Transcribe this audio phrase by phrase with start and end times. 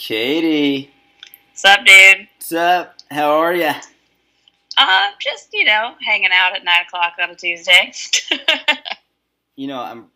[0.00, 0.90] Katie.
[1.50, 2.26] What's up, dude?
[2.38, 2.96] What's up?
[3.10, 3.74] How are ya?
[4.78, 7.92] Uh, just you know, hanging out at nine o'clock on a Tuesday.
[9.56, 10.06] You know, I'm.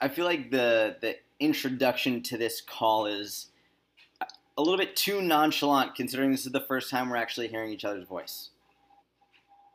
[0.00, 3.48] I feel like the the introduction to this call is
[4.56, 7.84] a little bit too nonchalant, considering this is the first time we're actually hearing each
[7.84, 8.50] other's voice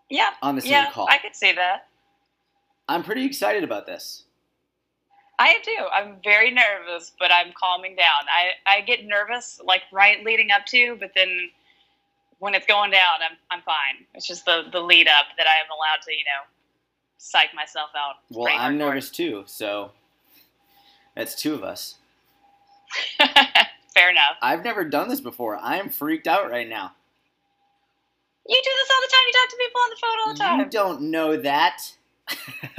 [0.10, 1.08] yeah, on the same yeah, call.
[1.10, 1.88] I could see that.
[2.88, 4.24] I'm pretty excited about this.
[5.38, 5.76] I do.
[5.94, 8.24] I'm very nervous, but I'm calming down.
[8.30, 11.50] I, I get nervous like right leading up to, but then
[12.40, 14.06] when it's going down, I'm I'm fine.
[14.14, 16.48] It's just the the lead up that I am allowed to, you know,
[17.18, 18.16] psych myself out.
[18.30, 18.78] Well, I'm hardcore.
[18.78, 19.92] nervous too, so
[21.16, 21.96] that's two of us.
[23.94, 24.38] Fair enough.
[24.42, 25.58] I've never done this before.
[25.58, 26.94] I am freaked out right now.
[28.48, 29.22] You do this all the time.
[29.28, 30.60] You talk to people on the phone all the time.
[30.60, 31.94] You don't know that.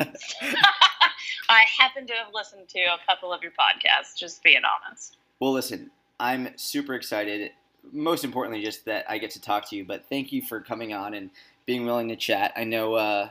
[1.48, 5.16] I happen to have listened to a couple of your podcasts, just being honest.
[5.41, 7.52] Well, listen, I'm super excited.
[7.92, 9.85] Most importantly, just that I get to talk to you.
[9.85, 11.30] But thank you for coming on and
[11.66, 12.52] being willing to chat.
[12.57, 12.95] I know.
[12.95, 13.29] Uh,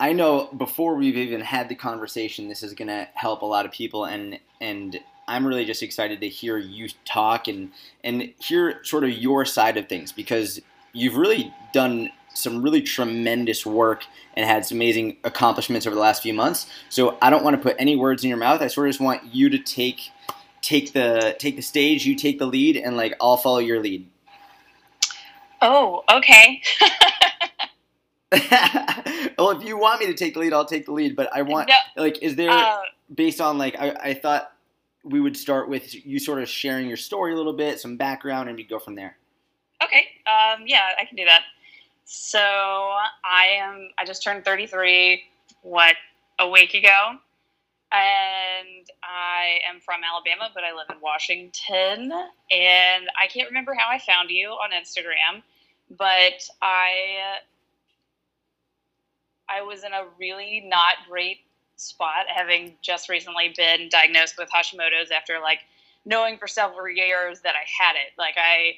[0.00, 3.64] I know before we've even had the conversation, this is going to help a lot
[3.64, 7.70] of people, and and I'm really just excited to hear you talk and
[8.02, 10.60] and hear sort of your side of things because
[10.92, 14.04] you've really done some really tremendous work
[14.34, 16.66] and had some amazing accomplishments over the last few months.
[16.90, 18.60] So I don't want to put any words in your mouth.
[18.60, 20.10] I sort of just want you to take
[20.60, 24.08] take the take the stage, you take the lead, and like I'll follow your lead.
[25.62, 26.62] Oh, okay.
[29.38, 31.16] well, if you want me to take the lead, I'll take the lead.
[31.16, 32.78] But I want No, like, is there uh,
[33.14, 34.52] based on like I, I thought
[35.04, 38.48] we would start with you sort of sharing your story a little bit, some background,
[38.48, 39.16] and we go from there.
[39.82, 40.06] okay.
[40.26, 41.42] Um, yeah, I can do that.
[42.04, 43.90] So I am.
[43.98, 45.22] I just turned 33.
[45.62, 45.94] What
[46.38, 47.16] a week ago,
[47.92, 52.12] and I am from Alabama, but I live in Washington.
[52.50, 55.42] And I can't remember how I found you on Instagram,
[55.96, 57.38] but I
[59.48, 61.38] I was in a really not great
[61.76, 65.60] spot, having just recently been diagnosed with Hashimoto's after like
[66.04, 68.12] knowing for several years that I had it.
[68.18, 68.76] Like I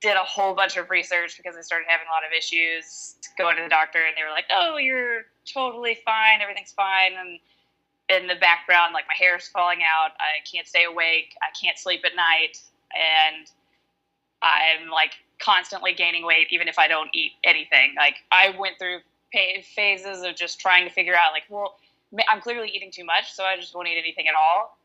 [0.00, 3.56] did a whole bunch of research because I started having a lot of issues going
[3.56, 6.40] to the doctor and they were like, "Oh, you're totally fine.
[6.40, 7.38] Everything's fine." And
[8.08, 10.12] in the background, like my hair's falling out.
[10.18, 11.34] I can't stay awake.
[11.42, 12.60] I can't sleep at night,
[12.94, 13.46] and
[14.42, 17.94] I'm like constantly gaining weight, even if I don't eat anything.
[17.96, 19.00] Like I went through
[19.74, 21.76] phases of just trying to figure out, like, well,
[22.28, 24.76] I'm clearly eating too much, so I just won't eat anything at all.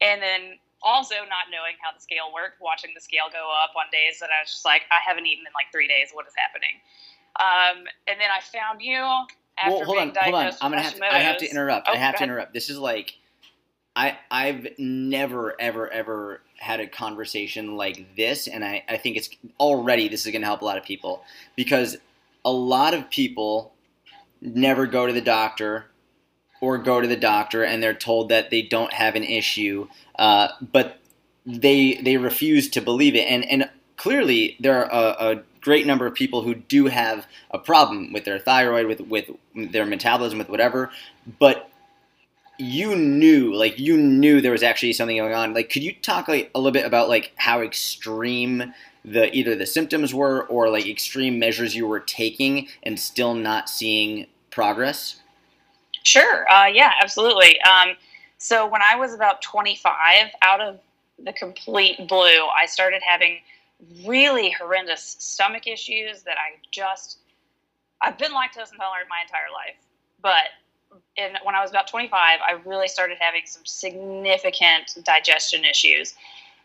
[0.00, 3.88] And then also not knowing how the scale worked, watching the scale go up on
[3.90, 6.12] days that I was just like, I haven't eaten in like three days.
[6.12, 6.78] What is happening?
[7.40, 9.02] Um, and then I found you
[9.58, 10.52] after well, hold on, hold on.
[10.60, 11.88] I'm gonna have to, I have to interrupt.
[11.88, 12.54] Oh, I have to interrupt.
[12.54, 13.16] This is like
[13.96, 19.30] I I've never ever ever had a conversation like this, and I I think it's
[19.58, 21.22] already this is gonna help a lot of people
[21.56, 21.96] because
[22.44, 23.72] a lot of people
[24.40, 25.86] never go to the doctor
[26.60, 29.88] or go to the doctor and they're told that they don't have an issue,
[30.18, 30.98] uh, but
[31.46, 36.06] they they refuse to believe it, and and clearly there are a, a great number
[36.06, 40.48] of people who do have a problem with their thyroid, with with their metabolism, with
[40.48, 40.90] whatever,
[41.38, 41.70] but
[42.58, 45.54] you knew like you knew there was actually something going on.
[45.54, 48.72] Like could you talk like a little bit about like how extreme
[49.04, 53.68] the either the symptoms were or like extreme measures you were taking and still not
[53.68, 55.20] seeing progress
[56.04, 56.50] Sure.
[56.50, 57.60] Uh, yeah, absolutely.
[57.62, 57.96] Um,
[58.38, 60.80] so when I was about 25, out of
[61.18, 63.38] the complete blue, I started having
[64.04, 67.18] really horrendous stomach issues that I just,
[68.02, 69.76] I've been lactose intolerant my entire life.
[70.22, 70.44] But
[71.16, 76.14] in, when I was about 25, I really started having some significant digestion issues.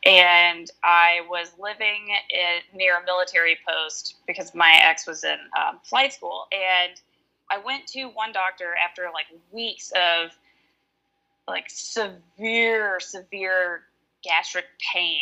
[0.05, 5.79] And I was living in, near a military post because my ex was in um,
[5.83, 6.47] flight school.
[6.53, 6.99] And
[7.49, 10.31] I went to one doctor after like weeks of
[11.47, 13.81] like severe, severe
[14.23, 15.21] gastric pain.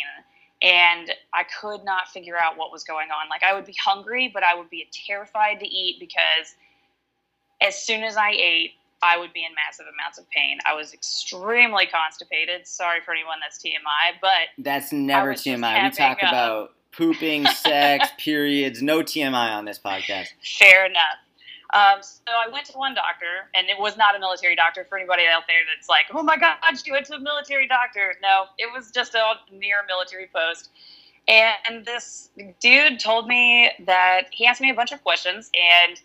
[0.60, 3.28] And I could not figure out what was going on.
[3.30, 6.56] Like, I would be hungry, but I would be terrified to eat because
[7.60, 10.58] as soon as I ate, I would be in massive amounts of pain.
[10.66, 12.66] I was extremely constipated.
[12.66, 18.08] Sorry for anyone that's TMI, but that's never tmi we talk a- about pooping sex
[18.18, 20.28] periods no tmi on this podcast
[20.58, 21.18] Fair enough.
[21.74, 24.84] Um, so I went to one doctor, and it was not a military doctor.
[24.84, 28.14] For anybody out there that's like, "Oh my God, she went to a military doctor,"
[28.22, 30.70] no, it was just a near military post.
[31.28, 32.30] And this
[32.60, 36.00] dude told me that he asked me a bunch of questions, and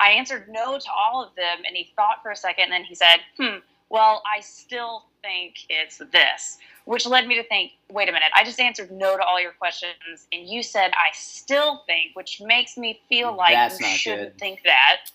[0.00, 1.58] I answered no to all of them.
[1.64, 3.58] And he thought for a second, and then he said, "Hmm,
[3.88, 6.58] well, I still think it's this."
[6.88, 9.52] Which led me to think, wait a minute, I just answered no to all your
[9.52, 14.32] questions, and you said I still think, which makes me feel like That's you shouldn't
[14.32, 14.38] good.
[14.38, 15.10] think that,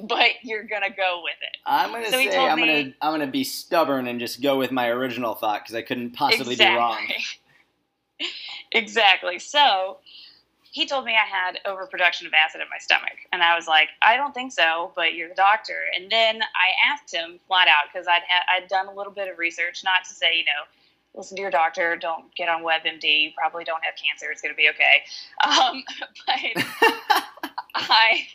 [0.00, 1.58] but you're gonna go with it.
[1.64, 4.72] I'm gonna So say I'm me- gonna I'm gonna be stubborn and just go with
[4.72, 6.98] my original thought because I couldn't possibly be wrong.
[8.72, 9.38] exactly.
[9.38, 9.98] So
[10.72, 13.90] he told me I had overproduction of acid in my stomach, and I was like,
[14.02, 15.82] I don't think so, but you're the doctor.
[15.96, 19.28] And then I asked him flat out because I'd had I'd done a little bit
[19.30, 20.64] of research, not to say you know.
[21.14, 21.96] Listen to your doctor.
[21.96, 23.24] Don't get on WebMD.
[23.24, 24.30] You probably don't have cancer.
[24.30, 25.02] It's going to be okay.
[25.44, 25.84] Um,
[26.56, 26.64] but
[27.74, 28.26] I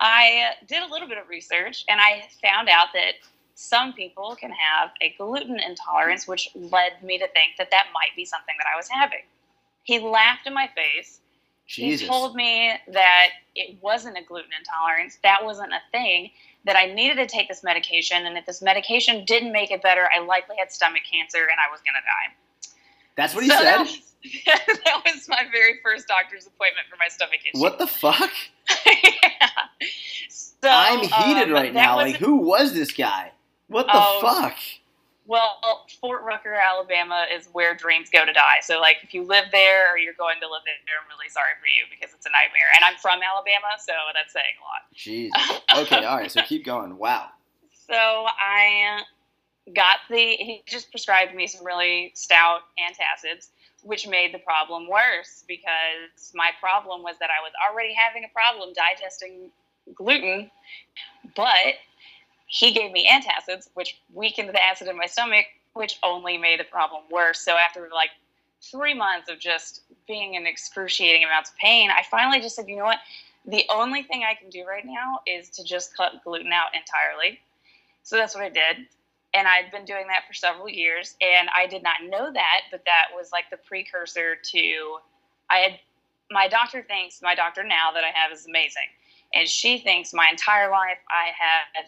[0.00, 3.12] I did a little bit of research and I found out that
[3.54, 8.14] some people can have a gluten intolerance, which led me to think that that might
[8.16, 9.20] be something that I was having.
[9.84, 11.20] He laughed in my face.
[11.66, 12.00] Jesus.
[12.00, 16.30] He told me that it wasn't a gluten intolerance, that wasn't a thing,
[16.64, 20.08] that I needed to take this medication, and if this medication didn't make it better,
[20.14, 22.34] I likely had stomach cancer and I was going to die.
[23.16, 23.64] That's what he So said.
[23.64, 24.00] That was,
[24.84, 27.60] that was my very first doctor's appointment for my stomach issue.
[27.60, 28.30] What the fuck?
[28.86, 29.48] yeah.
[30.30, 31.96] So, I'm heated um, right now.
[31.96, 33.32] Like, who was this guy?
[33.68, 34.56] What the Oh, fuck?
[35.26, 38.58] Well, Fort Rucker, Alabama is where dreams go to die.
[38.62, 41.54] So, like, if you live there or you're going to live there, I'm really sorry
[41.60, 42.66] for you because it's a nightmare.
[42.74, 44.82] And I'm from Alabama, so that's saying a lot.
[44.94, 45.92] Jesus.
[45.92, 46.30] Okay, all right.
[46.30, 46.98] So keep going.
[46.98, 47.28] Wow.
[47.86, 49.02] So I
[49.74, 50.16] got the.
[50.16, 53.50] He just prescribed me some really stout antacids,
[53.82, 58.32] which made the problem worse because my problem was that I was already having a
[58.34, 59.50] problem digesting
[59.94, 60.50] gluten,
[61.36, 61.74] but
[62.52, 66.64] he gave me antacids, which weakened the acid in my stomach, which only made the
[66.64, 67.40] problem worse.
[67.40, 68.10] So after like
[68.60, 72.76] three months of just being in excruciating amounts of pain, I finally just said, you
[72.76, 72.98] know what?
[73.46, 77.40] The only thing I can do right now is to just cut gluten out entirely.
[78.02, 78.86] So that's what I did.
[79.32, 81.16] And I'd been doing that for several years.
[81.22, 84.98] And I did not know that, but that was like the precursor to
[85.48, 85.80] I had
[86.30, 88.92] my doctor thinks my doctor now that I have is amazing.
[89.34, 91.86] And she thinks my entire life I had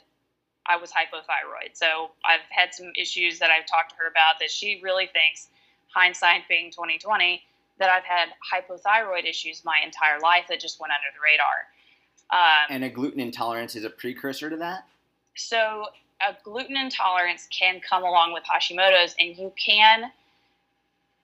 [0.67, 1.75] I was hypothyroid.
[1.75, 5.49] So I've had some issues that I've talked to her about that she really thinks,
[5.95, 7.43] hindsight being 2020,
[7.79, 11.67] that I've had hypothyroid issues my entire life that just went under the radar.
[12.31, 14.87] Um, And a gluten intolerance is a precursor to that?
[15.37, 15.87] so
[16.21, 20.11] a gluten intolerance can come along with Hashimoto's, and you can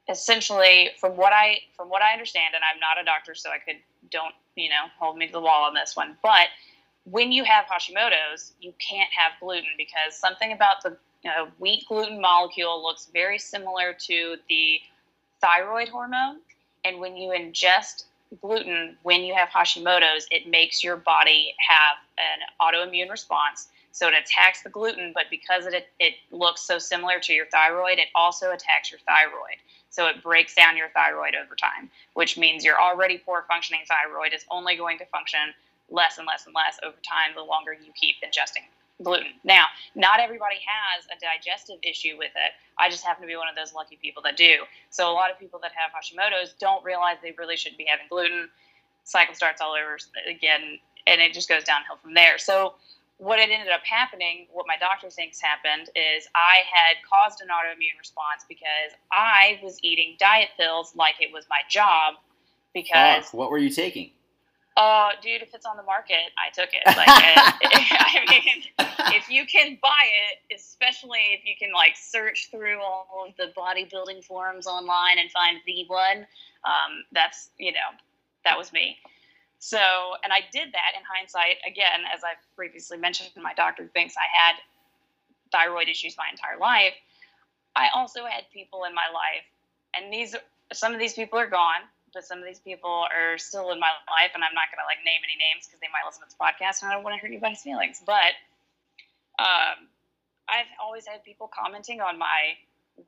[0.09, 3.59] essentially, from what I from what I understand, and I'm not a doctor, so I
[3.59, 3.77] could
[4.11, 6.49] don't you know hold me to the wall on this one, but
[7.05, 11.85] when you have Hashimoto's, you can't have gluten because something about the you know, wheat
[11.89, 14.81] gluten molecule looks very similar to the
[15.41, 16.39] thyroid hormone,
[16.85, 18.05] and when you ingest
[18.41, 23.69] gluten when you have Hashimoto's, it makes your body have an autoimmune response.
[23.93, 27.99] So it attacks the gluten, but because it, it looks so similar to your thyroid,
[27.99, 29.59] it also attacks your thyroid.
[29.91, 34.33] So it breaks down your thyroid over time, which means your already poor functioning thyroid
[34.33, 35.41] is only going to function
[35.91, 38.67] less and less and less over time the longer you keep ingesting
[39.03, 39.33] gluten.
[39.45, 39.65] Now,
[39.95, 42.53] not everybody has a digestive issue with it.
[42.79, 44.65] I just happen to be one of those lucky people that do.
[44.91, 48.07] So a lot of people that have Hashimoto's don't realize they really shouldn't be having
[48.09, 48.49] gluten.
[49.05, 49.99] Cycle starts all over
[50.29, 52.39] again, and it just goes downhill from there.
[52.39, 52.75] So
[53.19, 57.49] what had ended up happening, what my doctor thinks happened, is I had caused an
[57.49, 62.15] autoimmune response because I was eating diet pills like it was my job.
[62.73, 64.11] Because Fuck, what were you taking?
[64.83, 66.81] Oh, dude, if it's on the market, I took it.
[66.87, 68.63] Like, I mean,
[69.15, 73.53] if you can buy it, especially if you can like search through all of the
[73.55, 76.27] bodybuilding forums online and find the one,
[76.65, 77.93] um, that's you know,
[78.45, 78.97] that was me.
[79.59, 79.77] So,
[80.25, 81.57] and I did that in hindsight.
[81.67, 84.57] Again, as I've previously mentioned, my doctor thinks I had
[85.53, 86.95] thyroid issues my entire life.
[87.77, 89.45] I also had people in my life,
[89.95, 90.35] and these
[90.73, 91.83] some of these people are gone
[92.13, 94.87] but some of these people are still in my life, and I'm not going to
[94.87, 97.15] like name any names because they might listen to this podcast, and I don't want
[97.15, 98.03] to hurt anybody's feelings.
[98.05, 98.35] But
[99.39, 99.89] um,
[100.49, 102.57] I've always had people commenting on my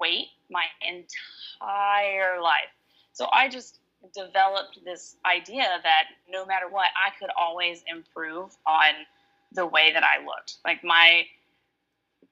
[0.01, 2.73] weight my entire life,
[3.13, 3.79] so I just
[4.15, 8.95] developed this idea that no matter what, I could always improve on
[9.53, 10.57] the way that I looked.
[10.65, 11.25] Like my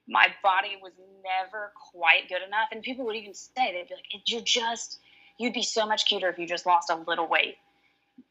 [0.07, 4.29] my body was never quite good enough, and people would even say they'd be like,
[4.29, 4.99] "You're just."
[5.41, 7.57] You'd be so much cuter if you just lost a little weight.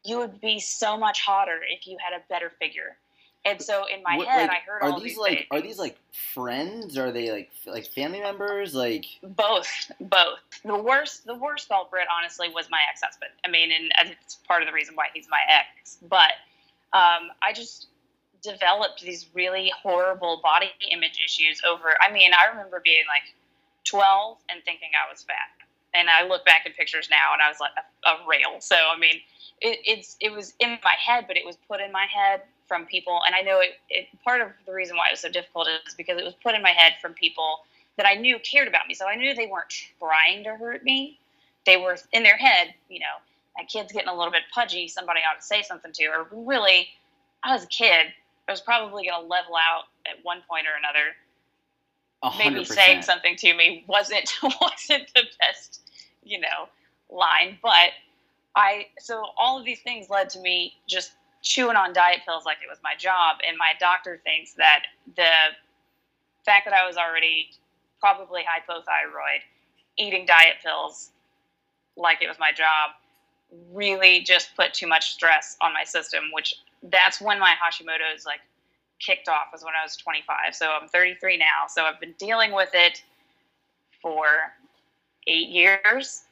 [0.05, 2.95] You would be so much hotter if you had a better figure.
[3.43, 5.47] And so in my What, head, like, I heard are all these these like things.
[5.51, 5.97] are these like
[6.33, 6.97] friends?
[6.97, 8.75] Are they like like family members?
[8.75, 10.39] Like both, both.
[10.63, 13.31] The worst, the worst culprit, honestly, was my ex-husband.
[13.45, 15.97] I mean, and it's part of the reason why he's my ex.
[16.07, 16.33] But
[16.93, 17.87] um, I just
[18.43, 21.95] developed these really horrible body image issues over.
[21.99, 23.33] I mean, I remember being like
[23.85, 25.60] 12 and thinking I was fat.
[25.93, 28.59] And I look back at pictures now and I was like a, a rail.
[28.61, 29.15] So, I mean,
[29.61, 32.85] it, it's, it was in my head, but it was put in my head from
[32.85, 33.21] people.
[33.25, 35.93] And I know it, it, part of the reason why it was so difficult is
[35.93, 37.59] because it was put in my head from people
[37.97, 38.93] that I knew cared about me.
[38.93, 41.19] So I knew they weren't trying to hurt me.
[41.65, 43.21] They were in their head, you know,
[43.57, 44.87] that kid's getting a little bit pudgy.
[44.87, 46.87] Somebody ought to say something to Or Really,
[47.43, 48.07] I was a kid.
[48.47, 51.15] I was probably going to level out at one point or another.
[52.23, 52.37] 100%.
[52.37, 55.80] Maybe saying something to me wasn't wasn't the best,
[56.23, 56.69] you know,
[57.09, 57.57] line.
[57.61, 57.91] But
[58.55, 62.57] I so all of these things led to me just chewing on diet pills like
[62.63, 63.37] it was my job.
[63.47, 64.83] And my doctor thinks that
[65.15, 65.31] the
[66.45, 67.49] fact that I was already
[67.99, 69.41] probably hypothyroid,
[69.97, 71.11] eating diet pills
[71.95, 72.91] like it was my job,
[73.71, 78.39] really just put too much stress on my system, which that's when my Hashimoto's like
[78.99, 80.55] kicked off was when I was 25.
[80.55, 81.67] So I'm 33 now.
[81.67, 83.03] So I've been dealing with it
[84.01, 84.53] for
[85.27, 86.23] eight years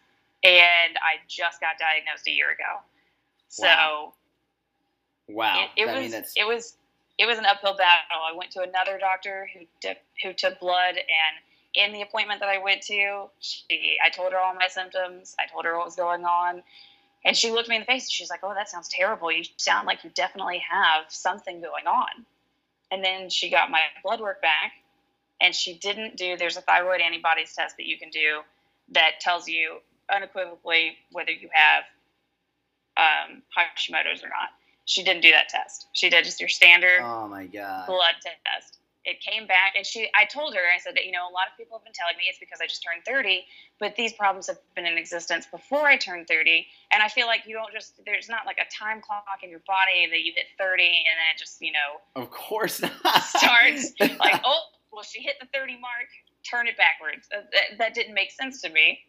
[0.44, 2.82] and I just got diagnosed a year ago.
[3.50, 4.14] So Wow.
[5.28, 5.70] Wow.
[5.76, 6.78] it, it was mean, it was
[7.18, 8.22] it was an uphill battle.
[8.32, 11.36] I went to another doctor who took who took blood, and
[11.76, 15.36] in the appointment that I went to, she I told her all my symptoms.
[15.40, 16.64] I told her what was going on,
[17.26, 19.32] and she looked me in the face and she's like, "Oh, that sounds terrible.
[19.32, 22.26] You sound like you definitely have something going on."
[22.92, 24.72] And then she got my blood work back,
[25.42, 26.38] and she didn't do.
[26.38, 28.42] There's a thyroid antibodies test that you can do
[28.94, 29.78] that tells you
[30.14, 31.84] unequivocally whether you have
[32.98, 34.50] um, Hashimoto's or not.
[34.86, 35.88] She didn't do that test.
[35.94, 37.86] She did just your standard oh my god.
[37.88, 38.78] blood test.
[39.06, 40.10] It came back, and she.
[40.14, 40.60] I told her.
[40.60, 42.60] I said that you know a lot of people have been telling me it's because
[42.62, 43.46] I just turned thirty,
[43.80, 47.48] but these problems have been in existence before I turned thirty, and I feel like
[47.48, 48.02] you don't just.
[48.06, 51.28] There's not like a time clock in your body that you hit thirty and then
[51.34, 53.24] it just you know Of course not.
[53.24, 56.10] starts like oh well she hit the 30 mark
[56.50, 59.00] turn it backwards Uh, that, that didn't make sense to me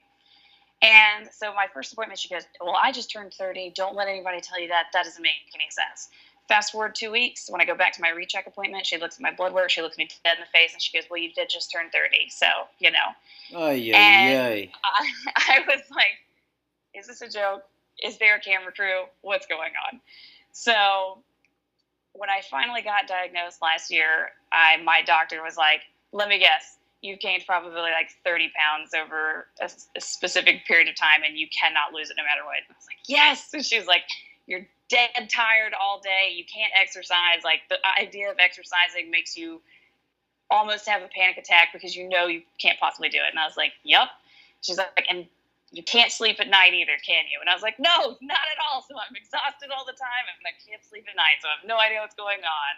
[0.83, 4.41] and so my first appointment she goes well i just turned 30 don't let anybody
[4.41, 6.09] tell you that that doesn't make any sense
[6.49, 9.23] fast forward two weeks when i go back to my recheck appointment she looks at
[9.23, 11.33] my blood work she looks me dead in the face and she goes well you
[11.33, 12.47] did just turn 30 so
[12.79, 12.99] you know
[13.55, 14.71] Oh yeah, And-.
[14.85, 16.19] I, I was like,
[16.95, 17.65] is this a joke?
[18.03, 19.03] Is there a camera crew?
[19.23, 20.01] What's going on?
[20.53, 21.19] So
[22.13, 25.81] when I finally got diagnosed last year, I my doctor was like,
[26.13, 30.97] let me guess, you've gained probably like 30 pounds over a, a specific period of
[30.97, 32.61] time and you cannot lose it no matter what.
[32.69, 33.49] I was like, yes.
[33.55, 34.03] And she was like,
[34.47, 36.35] you're dead tired all day.
[36.35, 37.41] You can't exercise.
[37.45, 39.63] Like the idea of exercising makes you
[40.51, 43.31] almost have a panic attack because you know you can't possibly do it.
[43.31, 44.09] And I was like, yep.
[44.61, 45.27] She's like, and
[45.71, 47.39] you can't sleep at night either, can you?
[47.41, 48.83] And I was like, no, not at all.
[48.83, 51.39] So I'm exhausted all the time and I can't sleep at night.
[51.41, 52.73] So I have no idea what's going on.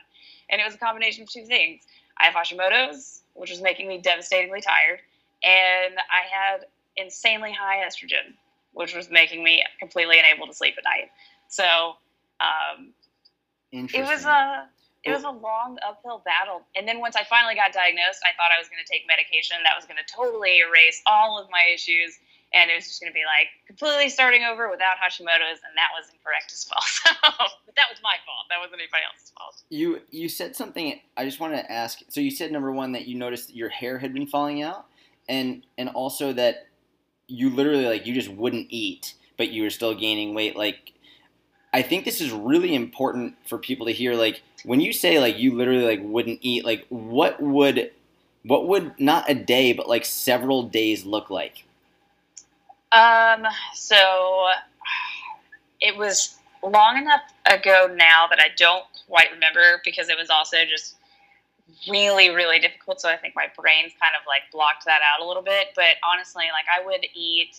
[0.52, 1.88] And it was a combination of two things.
[2.22, 5.00] I have Hashimoto's, which was making me devastatingly tired,
[5.42, 8.34] and I had insanely high estrogen,
[8.72, 11.10] which was making me completely unable to sleep at night.
[11.48, 11.96] So
[12.40, 12.92] um,
[13.72, 14.68] it was a
[15.02, 16.62] it was a long uphill battle.
[16.76, 19.56] And then once I finally got diagnosed, I thought I was going to take medication
[19.64, 22.18] that was going to totally erase all of my issues,
[22.54, 25.88] and it was just going to be like completely starting over without Hashimoto's, and that
[25.96, 26.82] was incorrect as well.
[27.02, 28.46] So, but that was my fault.
[28.50, 29.62] That wasn't anybody else's fault.
[29.70, 31.00] You you said something.
[31.16, 32.00] I just wanted to ask.
[32.08, 34.86] So you said number one that you noticed that your hair had been falling out,
[35.28, 36.66] and and also that
[37.26, 40.56] you literally like you just wouldn't eat, but you were still gaining weight.
[40.56, 40.92] Like,
[41.72, 44.14] I think this is really important for people to hear.
[44.14, 47.90] Like when you say like you literally like wouldn't eat, like what would
[48.44, 51.64] what would not a day but like several days look like?
[52.92, 54.48] Um, so
[55.80, 60.58] it was long enough ago now that I don't quite remember because it was also
[60.68, 60.96] just
[61.88, 63.00] really, really difficult.
[63.00, 65.68] So I think my brain's kind of like blocked that out a little bit.
[65.74, 67.56] But honestly, like I would eat,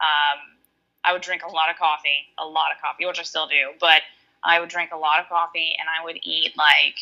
[0.00, 0.56] um,
[1.04, 3.72] I would drink a lot of coffee, a lot of coffee, which I still do.
[3.80, 4.02] But
[4.44, 6.96] I would drink a lot of coffee and I would eat like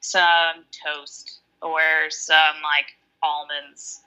[0.00, 4.00] some toast or some like almonds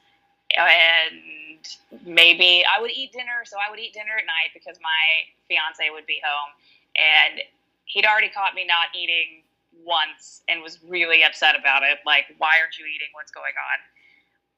[0.58, 1.66] and
[2.06, 3.46] maybe I would eat dinner.
[3.46, 5.04] So I would eat dinner at night because my
[5.48, 6.52] fiance would be home,
[6.98, 7.42] and
[7.86, 9.44] he'd already caught me not eating
[9.86, 12.00] once and was really upset about it.
[12.06, 13.10] Like, why aren't you eating?
[13.14, 13.78] What's going on?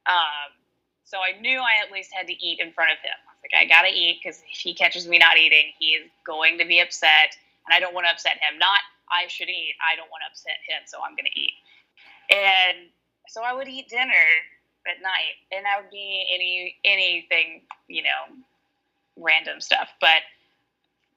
[0.05, 0.49] Um,
[1.05, 3.15] so I knew I at least had to eat in front of him.
[3.15, 6.09] I was like, I gotta eat because if he catches me not eating, he is
[6.25, 8.57] going to be upset, and I don't want to upset him.
[8.59, 9.77] Not I should eat.
[9.79, 11.53] I don't want to upset him, so I'm gonna eat.
[12.33, 12.89] And
[13.29, 14.25] so I would eat dinner
[14.87, 18.35] at night, and that would be any anything, you know,
[19.17, 19.89] random stuff.
[19.99, 20.21] But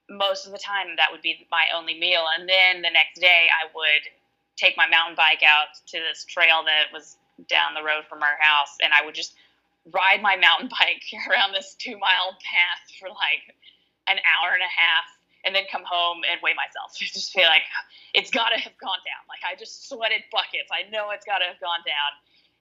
[0.08, 2.25] most of the time, that would be my only meal.
[2.38, 4.04] And then the next day, I would
[4.56, 7.16] take my mountain bike out to this trail that was
[7.48, 9.34] down the road from our house, and I would just
[9.92, 13.54] ride my mountain bike around this two mile path for like
[14.08, 15.04] an hour and a half
[15.44, 16.92] and then come home and weigh myself.
[16.98, 17.64] just feel like
[18.14, 19.22] it's got to have gone down.
[19.28, 20.70] Like I just sweated buckets.
[20.72, 22.10] I know it's got to have gone down,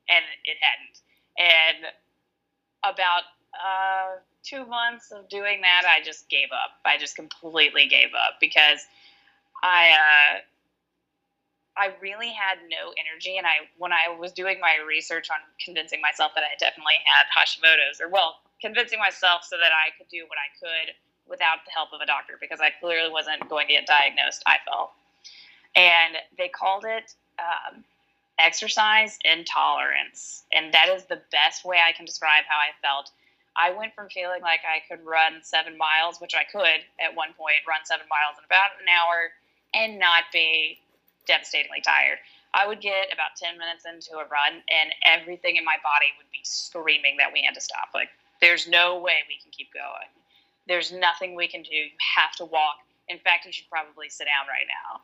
[0.10, 1.02] and it hadn't.
[1.38, 1.94] And
[2.84, 3.24] about
[3.54, 6.80] uh, two months of doing that, I just gave up.
[6.86, 8.80] I just completely gave up because
[9.64, 9.92] I.
[9.92, 10.40] Uh,
[11.78, 16.02] I really had no energy, and I when I was doing my research on convincing
[16.02, 20.26] myself that I definitely had Hashimoto's, or well, convincing myself so that I could do
[20.26, 20.96] what I could
[21.30, 24.42] without the help of a doctor because I clearly wasn't going to get diagnosed.
[24.48, 24.92] I felt,
[25.76, 27.84] and they called it um,
[28.40, 33.12] exercise intolerance, and that is the best way I can describe how I felt.
[33.58, 37.34] I went from feeling like I could run seven miles, which I could at one
[37.34, 39.34] point run seven miles in about an hour,
[39.74, 40.80] and not be
[41.26, 42.20] devastatingly tired.
[42.54, 46.30] I would get about 10 minutes into a run, and everything in my body would
[46.32, 47.90] be screaming that we had to stop.
[47.94, 48.10] Like,
[48.42, 50.10] there's no way we can keep going.
[50.68, 51.76] There's nothing we can do.
[51.76, 52.78] You have to walk.
[53.10, 55.02] In fact, you should probably sit down right now.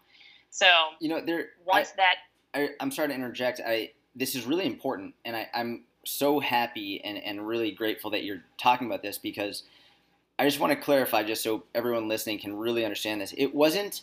[0.49, 0.67] So
[0.99, 2.15] you know, there once I, that
[2.53, 3.61] I, I'm sorry to interject.
[3.65, 8.23] I this is really important, and I, I'm so happy and, and really grateful that
[8.23, 9.63] you're talking about this because
[10.37, 13.33] I just want to clarify, just so everyone listening can really understand this.
[13.37, 14.01] It wasn't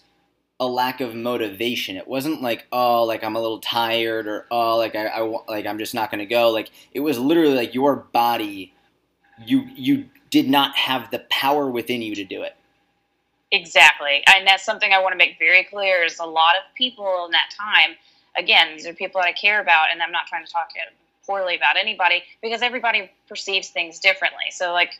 [0.59, 1.97] a lack of motivation.
[1.97, 5.67] It wasn't like oh, like I'm a little tired or oh, like I, I like
[5.67, 6.51] I'm just not going to go.
[6.51, 8.75] Like it was literally like your body,
[9.45, 12.57] you you did not have the power within you to do it.
[13.53, 14.23] Exactly.
[14.33, 17.33] And that's something I want to make very clear is a lot of people in
[17.33, 17.97] that time,
[18.37, 20.71] again, these are people that I care about, and I'm not trying to talk
[21.27, 24.51] poorly about anybody because everybody perceives things differently.
[24.51, 24.93] So, like,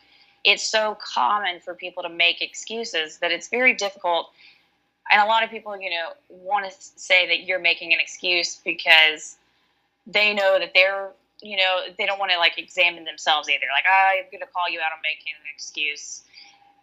[0.45, 4.31] it's so common for people to make excuses that it's very difficult.
[5.11, 8.61] And a lot of people, you know, want to say that you're making an excuse
[8.65, 9.37] because
[10.07, 11.11] they know that they're
[11.43, 13.67] you know, they don't want to like examine themselves either.
[13.73, 16.23] Like, I'm going to call you out on making an excuse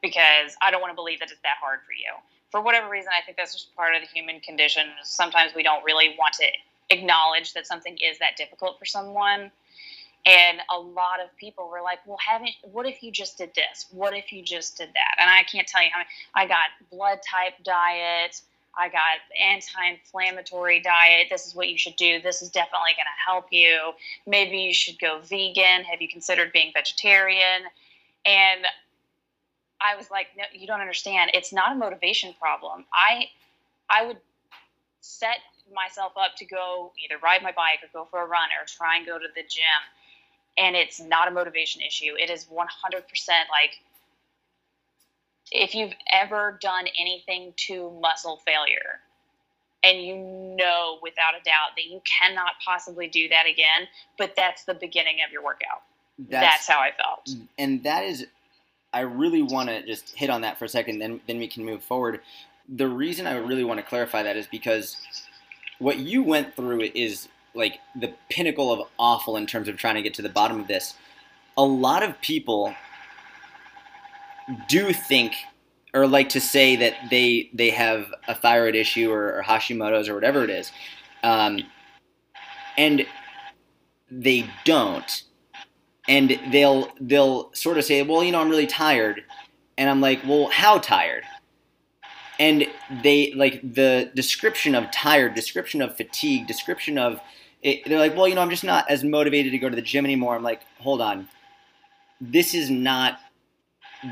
[0.01, 2.11] because I don't want to believe that it's that hard for you.
[2.49, 4.87] For whatever reason, I think that's just part of the human condition.
[5.03, 6.45] Sometimes we don't really want to
[6.89, 9.51] acknowledge that something is that difficult for someone.
[10.25, 13.85] And a lot of people were like, well, haven't, what if you just did this?
[13.91, 15.15] What if you just did that?
[15.19, 18.41] And I can't tell you how many, I got blood type diet,
[18.77, 21.27] I got anti-inflammatory diet.
[21.31, 22.21] This is what you should do.
[22.21, 23.93] This is definitely going to help you.
[24.27, 25.83] Maybe you should go vegan.
[25.83, 27.63] Have you considered being vegetarian?
[28.25, 28.65] And
[29.81, 31.31] I was like, no, you don't understand.
[31.33, 32.85] It's not a motivation problem.
[32.93, 33.29] I
[33.89, 34.17] I would
[35.01, 35.37] set
[35.73, 38.97] myself up to go either ride my bike or go for a run or try
[38.97, 39.81] and go to the gym.
[40.57, 42.15] And it's not a motivation issue.
[42.17, 43.79] It is 100% like
[45.51, 48.99] if you've ever done anything to muscle failure
[49.83, 53.87] and you know without a doubt that you cannot possibly do that again,
[54.17, 55.83] but that's the beginning of your workout.
[56.17, 57.25] That's, that's how I felt.
[57.27, 58.25] Mm, and that is,
[58.97, 61.63] I really want to just hit on that for a second, then, then we can
[61.63, 62.21] move forward.
[62.67, 64.97] The reason I really want to clarify that is because
[65.77, 70.01] what you went through is like the pinnacle of awful in terms of trying to
[70.01, 70.95] get to the bottom of this.
[71.57, 72.73] A lot of people
[74.67, 75.33] do think
[75.93, 80.15] or like to say that they they have a thyroid issue or, or Hashimoto's or
[80.15, 80.71] whatever it is,
[81.23, 81.61] um,
[82.77, 83.05] and
[84.09, 85.23] they don't,
[86.07, 89.23] and they'll they'll sort of say, well, you know, I'm really tired,
[89.77, 91.23] and I'm like, well, how tired?
[92.39, 92.67] And
[93.03, 97.19] they like the description of tired, description of fatigue, description of
[97.63, 99.81] it, they're like, well, you know, I'm just not as motivated to go to the
[99.81, 100.35] gym anymore.
[100.35, 101.27] I'm like, hold on,
[102.21, 103.19] this is not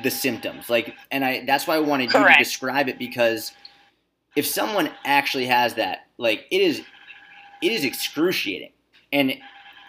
[0.04, 0.70] the symptoms.
[0.70, 2.30] Like, and I that's why I wanted Correct.
[2.30, 3.52] you to describe it because
[4.36, 6.82] if someone actually has that, like, it is
[7.62, 8.72] it is excruciating,
[9.14, 9.34] and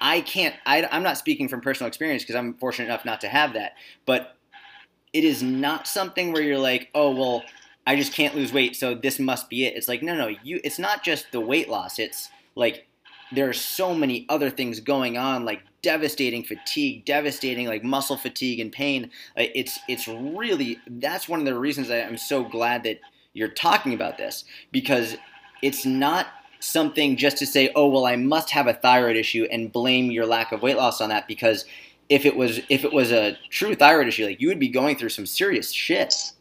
[0.01, 0.55] I can't.
[0.67, 3.73] I, I'm not speaking from personal experience because I'm fortunate enough not to have that,
[4.05, 4.37] but
[5.13, 7.43] it is not something where you're like, oh well,
[7.87, 9.77] I just can't lose weight, so this must be it.
[9.77, 10.61] It's like, no, no, you.
[10.65, 11.99] It's not just the weight loss.
[11.99, 12.87] It's like
[13.33, 18.61] there are so many other things going on, like devastating fatigue, devastating like muscle fatigue
[18.61, 19.11] and pain.
[19.37, 23.01] It's it's really that's one of the reasons I'm so glad that
[23.33, 25.17] you're talking about this because
[25.63, 26.27] it's not
[26.67, 30.27] something just to say, oh well, I must have a thyroid issue and blame your
[30.27, 31.65] lack of weight loss on that because
[32.09, 34.97] if it was if it was a true thyroid issue, like you would be going
[34.97, 36.33] through some serious shit.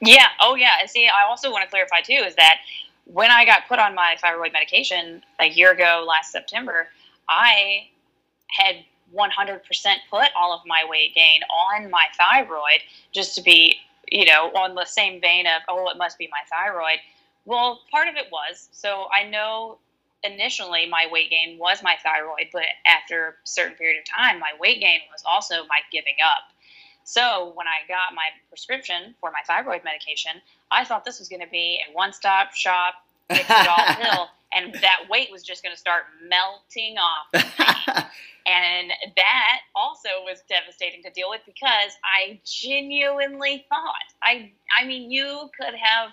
[0.00, 0.26] Yeah.
[0.40, 0.74] Oh yeah.
[0.80, 2.58] And see, I also want to clarify too is that
[3.04, 6.88] when I got put on my thyroid medication a year ago last September,
[7.28, 7.88] I
[8.48, 8.76] had
[9.14, 9.60] 100%
[10.10, 12.80] put all of my weight gain on my thyroid
[13.12, 13.76] just to be,
[14.10, 16.98] you know, on the same vein of, oh, it must be my thyroid.
[17.44, 18.68] Well, part of it was.
[18.72, 19.78] So I know
[20.24, 24.52] initially my weight gain was my thyroid, but after a certain period of time, my
[24.60, 26.52] weight gain was also my giving up.
[27.04, 30.32] So when I got my prescription for my thyroid medication,
[30.70, 32.94] I thought this was going to be a one-stop shop,
[33.30, 37.26] fix it all pill, and that weight was just going to start melting off.
[38.46, 45.10] and that also was devastating to deal with because I genuinely thought I I mean
[45.10, 46.10] you could have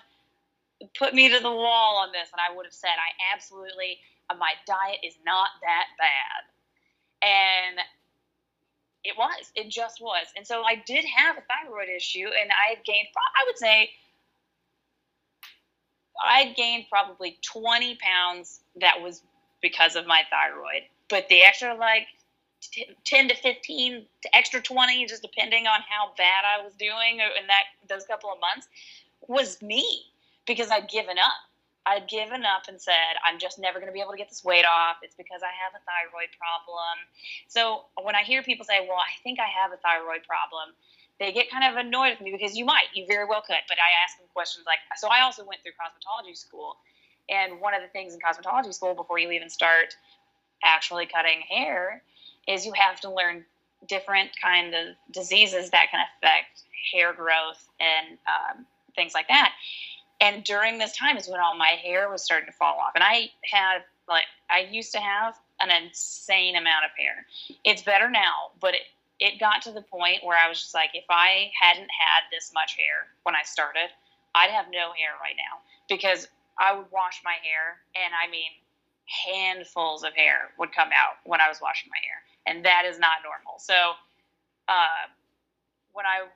[0.98, 4.34] put me to the wall on this and I would have said I absolutely uh,
[4.34, 6.42] my diet is not that bad.
[7.22, 7.78] And
[9.04, 9.52] it was.
[9.54, 10.26] It just was.
[10.36, 13.90] And so I did have a thyroid issue and I had gained I would say
[16.24, 19.22] I'd gained probably 20 pounds that was
[19.62, 20.82] because of my thyroid.
[21.08, 22.06] But the extra like
[23.04, 27.46] 10 to 15 to extra 20 just depending on how bad I was doing in
[27.46, 28.66] that those couple of months
[29.28, 30.06] was me
[30.46, 31.38] because I'd given up.
[31.86, 34.42] I'd given up and said, I'm just never going to be able to get this
[34.42, 34.98] weight off.
[35.02, 36.98] It's because I have a thyroid problem.
[37.46, 40.74] So when I hear people say, Well, I think I have a thyroid problem,
[41.20, 43.62] they get kind of annoyed with me because you might, you very well could.
[43.70, 46.74] But I ask them questions like, So I also went through cosmetology school.
[47.30, 49.94] And one of the things in cosmetology school before you even start
[50.64, 52.02] actually cutting hair
[52.48, 53.44] is you have to learn
[53.88, 59.52] different kind of diseases that can affect hair growth and um, things like that.
[60.20, 62.92] And during this time is when all my hair was starting to fall off.
[62.94, 67.26] And I had like I used to have an insane amount of hair.
[67.64, 68.82] It's better now, but it,
[69.18, 72.52] it got to the point where I was just like, if I hadn't had this
[72.54, 73.88] much hair when I started,
[74.34, 78.50] I'd have no hair right now because I would wash my hair, and I mean,
[79.26, 82.98] handfuls of hair would come out when I was washing my hair, and that is
[82.98, 83.58] not normal.
[83.58, 83.74] So,
[84.68, 85.08] uh,
[85.92, 86.26] when I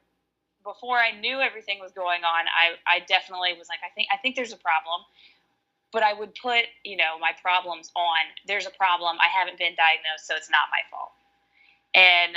[0.64, 4.16] before I knew everything was going on, I, I definitely was like, I think I
[4.16, 5.02] think there's a problem.
[5.92, 8.22] But I would put, you know, my problems on.
[8.46, 9.16] There's a problem.
[9.18, 11.10] I haven't been diagnosed, so it's not my fault.
[11.94, 12.36] And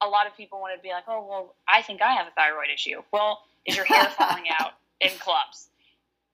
[0.00, 2.30] a lot of people want to be like, oh, well, I think I have a
[2.30, 3.02] thyroid issue.
[3.12, 5.68] Well, is your hair falling out in clumps?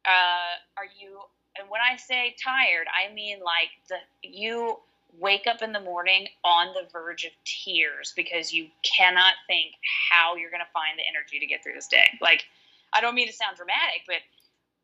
[0.04, 1.18] Uh, are you?
[1.58, 4.78] And when I say tired, I mean like the you
[5.18, 9.74] wake up in the morning on the verge of tears because you cannot think
[10.10, 12.06] how you're going to find the energy to get through this day.
[12.20, 12.44] Like,
[12.92, 14.22] I don't mean to sound dramatic, but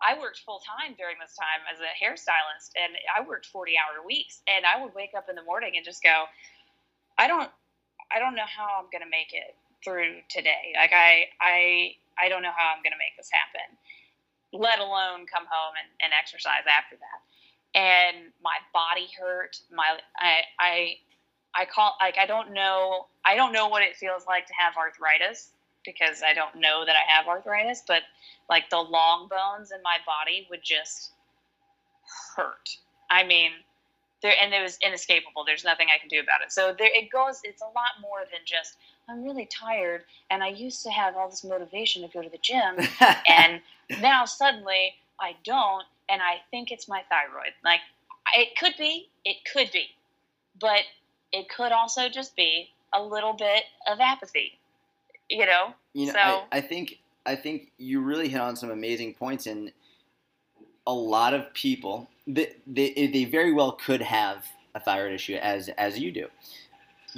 [0.00, 4.04] I worked full time during this time as a hairstylist and I worked 40 hour
[4.04, 6.26] weeks and I would wake up in the morning and just go,
[7.18, 7.48] I don't,
[8.12, 10.76] I don't know how I'm going to make it through today.
[10.76, 13.72] Like I, I, I don't know how I'm going to make this happen,
[14.52, 17.20] let alone come home and, and exercise after that
[17.74, 19.60] and my body hurt.
[19.72, 20.96] My I I
[21.54, 24.74] I call like I don't know I don't know what it feels like to have
[24.76, 25.50] arthritis
[25.84, 28.02] because I don't know that I have arthritis, but
[28.50, 31.12] like the long bones in my body would just
[32.36, 32.68] hurt.
[33.10, 33.52] I mean,
[34.22, 35.44] there and it was inescapable.
[35.44, 36.52] There's nothing I can do about it.
[36.52, 37.40] So there it goes.
[37.44, 38.76] It's a lot more than just
[39.08, 42.38] I'm really tired and I used to have all this motivation to go to the
[42.38, 42.76] gym
[43.28, 43.60] and
[44.00, 47.52] now suddenly I don't and I think it's my thyroid.
[47.64, 47.80] Like
[48.34, 49.86] it could be, it could be,
[50.60, 50.80] but
[51.32, 54.58] it could also just be a little bit of apathy.
[55.28, 55.74] You know.
[55.92, 59.46] You know, so, I, I think I think you really hit on some amazing points,
[59.46, 59.72] and
[60.86, 65.68] a lot of people they, they, they very well could have a thyroid issue as
[65.70, 66.28] as you do.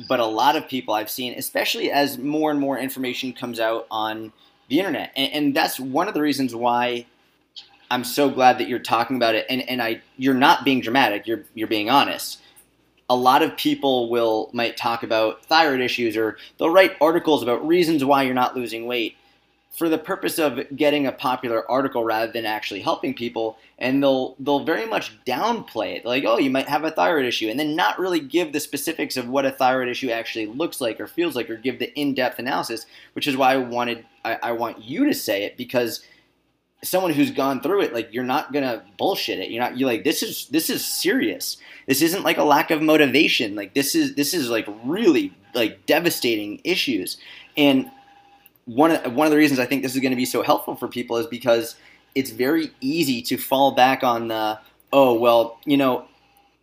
[0.09, 3.87] But a lot of people I've seen, especially as more and more information comes out
[3.91, 4.33] on
[4.69, 7.07] the internet, and, and that's one of the reasons why
[7.91, 11.27] I'm so glad that you're talking about it, and and I you're not being dramatic.
[11.27, 12.41] You're you're being honest.
[13.11, 17.67] A lot of people will might talk about thyroid issues, or they'll write articles about
[17.67, 19.17] reasons why you're not losing weight
[19.79, 24.35] for the purpose of getting a popular article rather than actually helping people and they'll
[24.41, 27.77] they'll very much downplay it like oh you might have a thyroid issue and then
[27.77, 31.37] not really give the specifics of what a thyroid issue actually looks like or feels
[31.37, 35.05] like or give the in-depth analysis which is why i wanted I, I want you
[35.07, 36.03] to say it because
[36.83, 39.51] someone who's gone through it like you're not gonna bullshit it.
[39.51, 41.57] You're not you're like this is this is serious.
[41.87, 43.55] This isn't like a lack of motivation.
[43.55, 47.17] Like this is this is like really like devastating issues.
[47.57, 47.91] And
[48.69, 50.77] one of one of the reasons i think this is going to be so helpful
[50.77, 51.75] for people is because
[52.15, 54.59] it's very easy to fall back on the
[54.93, 56.05] oh well you know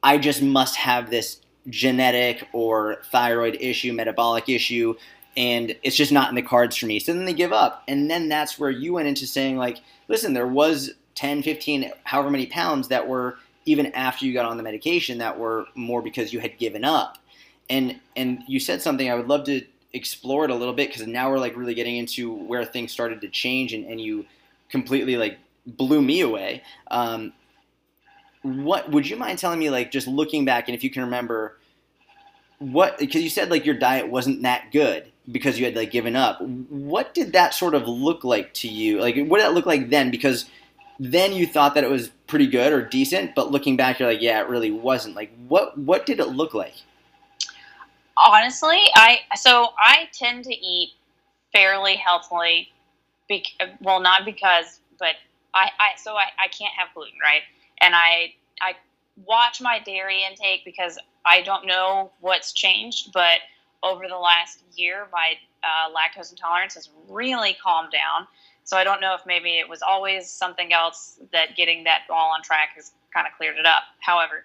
[0.04, 4.94] i just must have this genetic or thyroid issue metabolic issue
[5.38, 8.10] and it's just not in the cards for me so then they give up and
[8.10, 12.46] then that's where you went into saying like listen, there was 10, 15, however many
[12.46, 16.40] pounds that were even after you got on the medication that were more because you
[16.40, 17.18] had given up.
[17.70, 21.08] And and you said something I would love to explore it a little bit because
[21.08, 24.26] now we're like really getting into where things started to change and, and you
[24.70, 26.62] completely like blew me away.
[26.92, 27.34] Um,
[28.44, 31.58] what would you mind telling me, like, just looking back, and if you can remember,
[32.60, 36.16] what because you said like your diet wasn't that good because you had like given
[36.16, 36.42] up.
[36.42, 39.00] What did that sort of look like to you?
[39.00, 40.12] Like, what did that look like then?
[40.12, 40.46] Because
[41.00, 44.22] then you thought that it was pretty good or decent, but looking back, you're like,
[44.22, 45.16] yeah, it really wasn't.
[45.16, 46.76] Like, what what did it look like?
[48.18, 50.92] Honestly, I so I tend to eat
[51.52, 52.70] fairly healthily.
[53.28, 55.16] Bec- well, not because, but
[55.54, 57.42] I, I so I, I can't have gluten, right?
[57.82, 58.74] And I I
[59.26, 63.40] watch my dairy intake because I don't know what's changed, but
[63.86, 68.28] over the last year, my uh, lactose intolerance has really calmed down.
[68.64, 72.34] So I don't know if maybe it was always something else that getting that all
[72.34, 73.84] on track has kind of cleared it up.
[74.00, 74.44] However,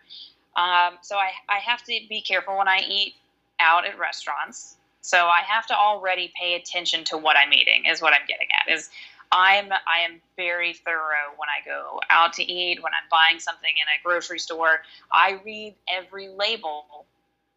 [0.56, 3.14] um, so I, I have to be careful when I eat
[3.60, 4.76] out at restaurants.
[5.00, 7.86] So I have to already pay attention to what I'm eating.
[7.86, 8.72] Is what I'm getting at.
[8.72, 8.90] Is
[9.32, 13.70] I'm I am very thorough when I go out to eat, when I'm buying something
[13.70, 14.82] in a grocery store.
[15.12, 17.06] I read every label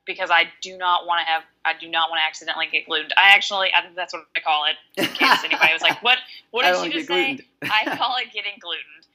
[0.05, 3.13] because I do not want to have I do not want to accidentally get glutened.
[3.17, 4.75] I actually I, that's what I call it.
[5.01, 6.17] In case anybody was like, "What?
[6.51, 9.07] What did you just say?" I call it getting glutened,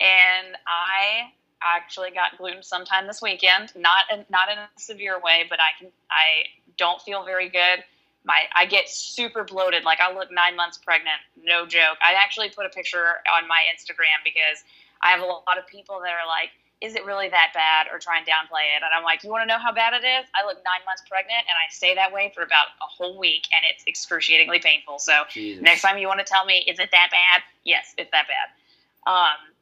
[0.00, 3.72] and I actually got gluten sometime this weekend.
[3.76, 7.84] Not in, not in a severe way, but I can I don't feel very good
[8.24, 9.84] my I get super bloated.
[9.84, 11.20] Like I look nine months pregnant.
[11.42, 11.96] No joke.
[12.02, 14.64] I actually put a picture on my Instagram because
[15.02, 17.98] I have a lot of people that are like, "Is it really that bad?" or
[17.98, 18.82] try and downplay it.
[18.82, 20.26] And I'm like, "You want to know how bad it is?
[20.34, 23.46] I look nine months pregnant, and I stay that way for about a whole week,
[23.52, 24.98] and it's excruciatingly painful.
[24.98, 25.62] So Jesus.
[25.62, 27.42] next time you want to tell me, is it that bad?
[27.64, 29.12] Yes, it's that bad.
[29.12, 29.54] Um,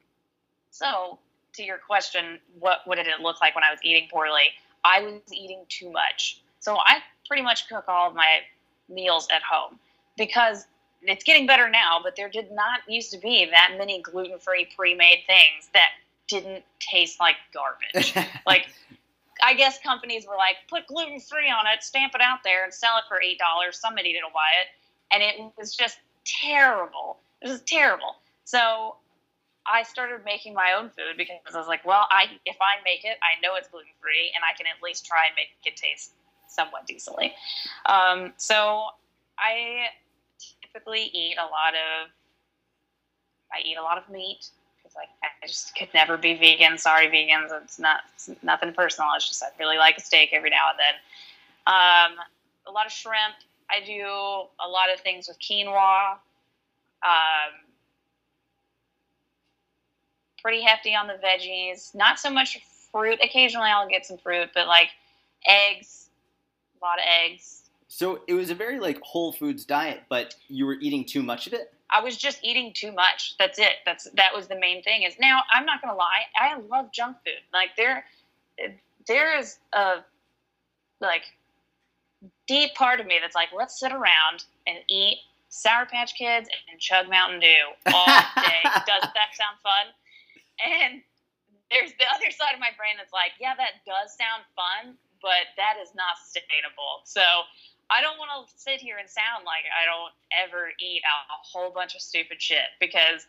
[0.70, 1.18] so
[1.54, 4.50] to your question, what what did it look like when I was eating poorly?
[4.84, 6.40] I was eating too much.
[6.60, 8.40] So I pretty much cook all of my
[8.88, 9.78] meals at home
[10.16, 10.66] because
[11.02, 14.68] it's getting better now, but there did not used to be that many gluten free
[14.76, 15.90] pre made things that
[16.28, 18.14] didn't taste like garbage.
[18.46, 18.68] like,
[19.42, 22.72] I guess companies were like, put gluten free on it, stamp it out there, and
[22.72, 23.74] sell it for $8.
[23.74, 24.68] Somebody didn't buy it.
[25.12, 27.18] And it was just terrible.
[27.42, 28.16] It was terrible.
[28.44, 28.96] So
[29.66, 33.04] I started making my own food because I was like, well, I if I make
[33.04, 35.76] it, I know it's gluten free, and I can at least try and make it
[35.76, 36.12] taste
[36.48, 37.34] somewhat decently.
[37.86, 38.84] Um, so
[39.38, 39.88] I
[40.62, 42.08] typically eat a lot of
[43.52, 44.48] I eat a lot of meat
[44.98, 46.76] like I just could never be vegan.
[46.76, 47.50] Sorry, vegans.
[47.62, 49.10] It's not it's nothing personal.
[49.16, 50.94] It's just I really like a steak every now and then.
[51.66, 52.18] Um,
[52.66, 53.36] a lot of shrimp.
[53.70, 56.12] I do a lot of things with quinoa.
[57.02, 57.54] Um,
[60.42, 61.94] pretty hefty on the veggies.
[61.94, 62.58] Not so much
[62.90, 63.18] fruit.
[63.22, 64.88] Occasionally I'll get some fruit, but like
[65.46, 66.10] eggs,
[66.80, 67.70] a lot of eggs.
[67.88, 71.46] So it was a very like whole foods diet, but you were eating too much
[71.46, 71.72] of it.
[71.90, 73.36] I was just eating too much.
[73.38, 73.76] That's it.
[73.86, 75.02] That's that was the main thing.
[75.02, 76.22] Is now I'm not gonna lie.
[76.38, 77.40] I love junk food.
[77.52, 78.04] Like there,
[79.06, 79.98] there is a
[81.00, 81.22] like
[82.46, 86.80] deep part of me that's like, let's sit around and eat Sour Patch Kids and
[86.80, 88.60] chug Mountain Dew all day.
[88.64, 89.86] Doesn't that sound fun?
[90.58, 91.00] And
[91.70, 95.52] there's the other side of my brain that's like, yeah, that does sound fun, but
[95.56, 97.04] that is not sustainable.
[97.04, 97.22] So
[97.90, 101.70] I don't want to sit here and sound like I don't ever eat a, whole
[101.70, 103.26] bunch of stupid shit because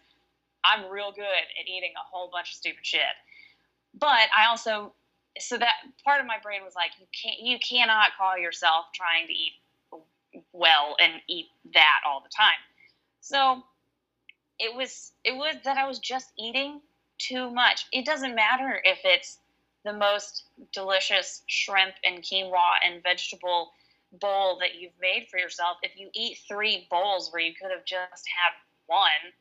[0.65, 3.15] I'm real good at eating a whole bunch of stupid shit.
[3.97, 4.93] But I also
[5.39, 9.27] so that part of my brain was like you can't you cannot call yourself trying
[9.27, 9.53] to eat
[10.51, 12.59] well and eat that all the time.
[13.21, 13.63] So
[14.59, 16.81] it was it was that I was just eating
[17.17, 17.85] too much.
[17.93, 19.37] It doesn't matter if it's
[19.85, 20.43] the most
[20.73, 23.71] delicious shrimp and quinoa and vegetable
[24.19, 27.85] bowl that you've made for yourself, if you eat three bowls where you could have
[27.85, 28.51] just had
[28.87, 29.33] one,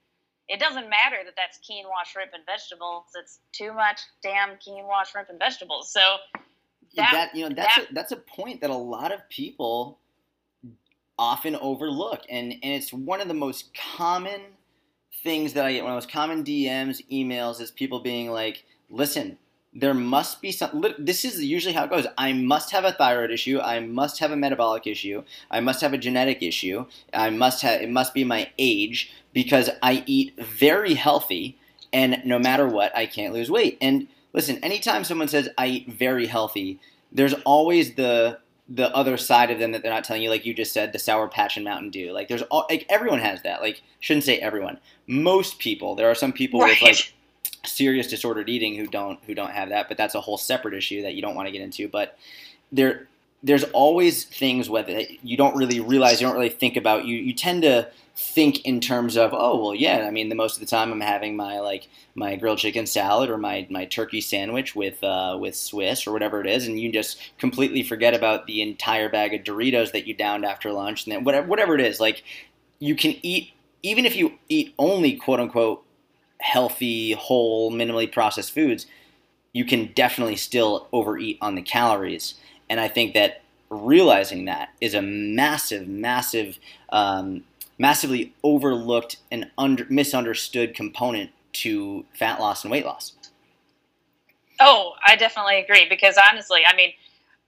[0.49, 3.05] it doesn't matter that that's quinoa, shrimp, and vegetables.
[3.15, 5.93] It's too much damn quinoa, shrimp, and vegetables.
[5.93, 6.01] So
[6.97, 9.99] that, that you know that's that, a, that's a point that a lot of people
[11.19, 14.41] often overlook, and and it's one of the most common
[15.23, 15.83] things that I get.
[15.83, 19.39] One of the most common DMs, emails is people being like, "Listen,
[19.75, 20.85] there must be some.
[20.99, 22.07] This is usually how it goes.
[22.17, 23.61] I must have a thyroid issue.
[23.61, 25.23] I must have a metabolic issue.
[25.51, 26.87] I must have a genetic issue.
[27.13, 27.83] I must have.
[27.83, 31.59] It must be my age because I eat very healthy,
[31.93, 33.77] and no matter what, I can't lose weight.
[33.81, 36.81] And listen, anytime someone says I eat very healthy,
[37.13, 40.53] there's always the the other side of them that they're not telling you, like you
[40.53, 42.13] just said, the Sour Patch and Mountain Dew.
[42.13, 43.61] Like there's all like everyone has that.
[43.61, 44.79] Like shouldn't say everyone.
[45.07, 45.95] Most people.
[45.95, 46.71] There are some people right.
[46.71, 47.15] with like
[47.65, 51.03] serious disordered eating who don't who don't have that, but that's a whole separate issue
[51.03, 51.89] that you don't want to get into.
[51.89, 52.19] But
[52.73, 53.09] there
[53.43, 57.05] there's always things whether you don't really realize, you don't really think about.
[57.05, 60.55] You you tend to think in terms of oh well yeah I mean the most
[60.55, 64.21] of the time I'm having my like my grilled chicken salad or my, my turkey
[64.21, 68.49] sandwich with uh, with Swiss or whatever it is and you just completely forget about
[68.49, 71.81] the entire bag of Doritos that you downed after lunch and then whatever whatever it
[71.81, 72.25] is like
[72.81, 73.53] you can eat
[73.85, 75.85] even if you eat only quote unquote
[76.41, 78.87] healthy whole minimally processed foods
[79.53, 82.35] you can definitely still overeat on the calories
[82.71, 86.59] and I think that realizing that is a massive massive
[86.91, 87.45] um,
[87.79, 93.15] massively overlooked and under, misunderstood component to fat loss and weight loss.
[94.61, 96.93] Oh, I definitely agree because honestly, I mean,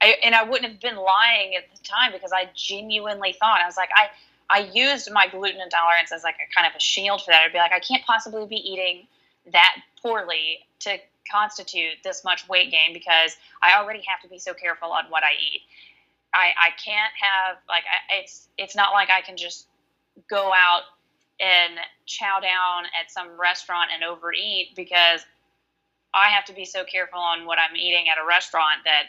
[0.01, 3.67] I, and I wouldn't have been lying at the time because I genuinely thought I
[3.67, 4.09] was like I
[4.51, 7.43] I used my gluten intolerance as like a kind of a shield for that.
[7.43, 9.07] I'd be like I can't possibly be eating
[9.53, 10.99] that poorly to
[11.31, 15.23] constitute this much weight gain because I already have to be so careful on what
[15.23, 15.63] I eat.
[16.35, 19.67] I, I can't have like I, it's it's not like I can just
[20.29, 20.83] go out
[21.41, 21.75] and
[22.07, 25.25] chow down at some restaurant and overeat because
[26.13, 29.05] I have to be so careful on what I'm eating at a restaurant that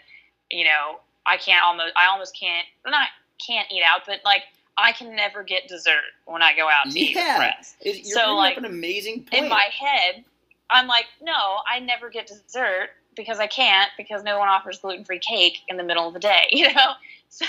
[0.51, 3.09] you know I can't almost I almost can't not
[3.45, 4.43] can't eat out, but like
[4.81, 7.05] I can never get dessert when I go out to yeah.
[7.05, 7.75] eat with friends.
[7.81, 9.43] It, you're so like an amazing point.
[9.43, 10.23] in my head,
[10.69, 15.05] I'm like, no, I never get dessert because I can't because no one offers gluten
[15.05, 16.93] free cake in the middle of the day, you know.
[17.29, 17.45] So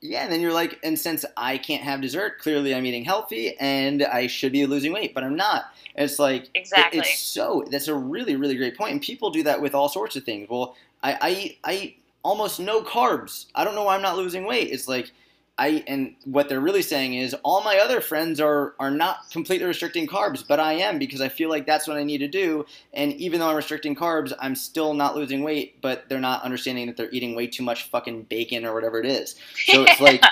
[0.00, 3.56] yeah, and then you're like, and since I can't have dessert, clearly I'm eating healthy
[3.58, 5.66] and I should be losing weight, but I'm not.
[5.94, 6.98] And it's like exactly.
[6.98, 8.78] It, it's so that's a really really great point.
[8.78, 10.48] point, and people do that with all sorts of things.
[10.50, 13.46] Well, I I I eat almost no carbs.
[13.54, 14.70] I don't know why I'm not losing weight.
[14.72, 15.12] It's like
[15.62, 19.64] I and what they're really saying is all my other friends are are not completely
[19.64, 22.66] restricting carbs, but I am because I feel like that's what I need to do.
[22.92, 26.88] And even though I'm restricting carbs, I'm still not losing weight, but they're not understanding
[26.88, 29.36] that they're eating way too much fucking bacon or whatever it is.
[29.54, 30.24] So it's like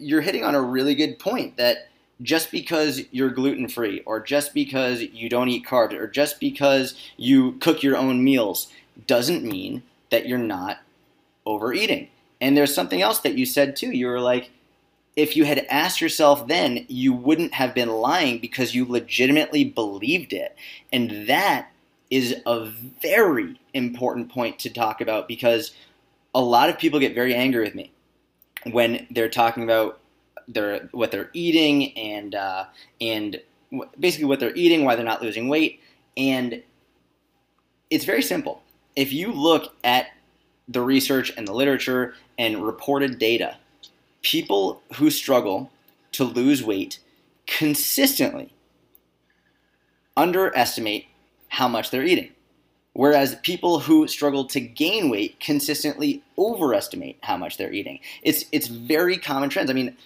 [0.00, 1.88] you're hitting on a really good point that
[2.22, 6.94] just because you're gluten free or just because you don't eat carbs or just because
[7.16, 8.72] you cook your own meals
[9.08, 10.78] doesn't mean that you're not
[11.44, 12.08] overeating.
[12.44, 13.90] And there's something else that you said too.
[13.90, 14.50] You were like,
[15.16, 20.34] if you had asked yourself then, you wouldn't have been lying because you legitimately believed
[20.34, 20.54] it.
[20.92, 21.70] And that
[22.10, 25.72] is a very important point to talk about because
[26.34, 27.90] a lot of people get very angry with me
[28.70, 30.00] when they're talking about
[30.46, 32.66] their what they're eating and uh,
[33.00, 33.40] and
[33.98, 35.80] basically what they're eating, why they're not losing weight,
[36.14, 36.62] and
[37.88, 38.62] it's very simple.
[38.96, 40.08] If you look at
[40.68, 43.56] the research and the literature and reported data,
[44.22, 45.70] people who struggle
[46.12, 46.98] to lose weight
[47.46, 48.52] consistently
[50.16, 51.06] underestimate
[51.48, 52.30] how much they're eating.
[52.94, 57.98] Whereas people who struggle to gain weight consistently overestimate how much they're eating.
[58.22, 59.68] It's it's very common trends.
[59.68, 59.96] I mean,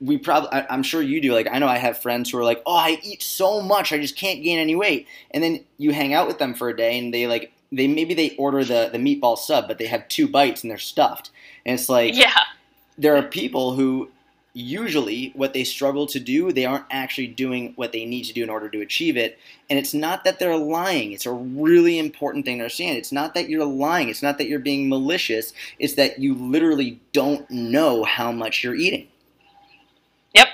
[0.00, 1.34] we probably I, am sure you do.
[1.34, 3.98] Like I know I have friends who are like, "Oh, I eat so much, I
[3.98, 6.98] just can't gain any weight." And then you hang out with them for a day,
[6.98, 10.28] and they like they maybe they order the the meatball sub, but they have two
[10.28, 11.30] bites and they're stuffed.
[11.66, 12.38] And it's like yeah,
[12.96, 14.10] there are people who
[14.58, 18.42] usually what they struggle to do, they aren't actually doing what they need to do
[18.42, 19.38] in order to achieve it.
[19.70, 21.12] And it's not that they're lying.
[21.12, 22.98] It's a really important thing to understand.
[22.98, 24.08] It's not that you're lying.
[24.08, 25.52] It's not that you're being malicious.
[25.78, 29.06] It's that you literally don't know how much you're eating.
[30.34, 30.48] Yep.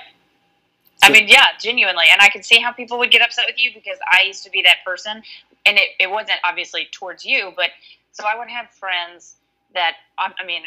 [1.03, 2.05] I mean, yeah, genuinely.
[2.11, 4.51] And I can see how people would get upset with you because I used to
[4.51, 5.23] be that person
[5.65, 7.69] and it, it wasn't obviously towards you, but
[8.11, 9.35] so I would have friends
[9.73, 10.63] that I, I mean,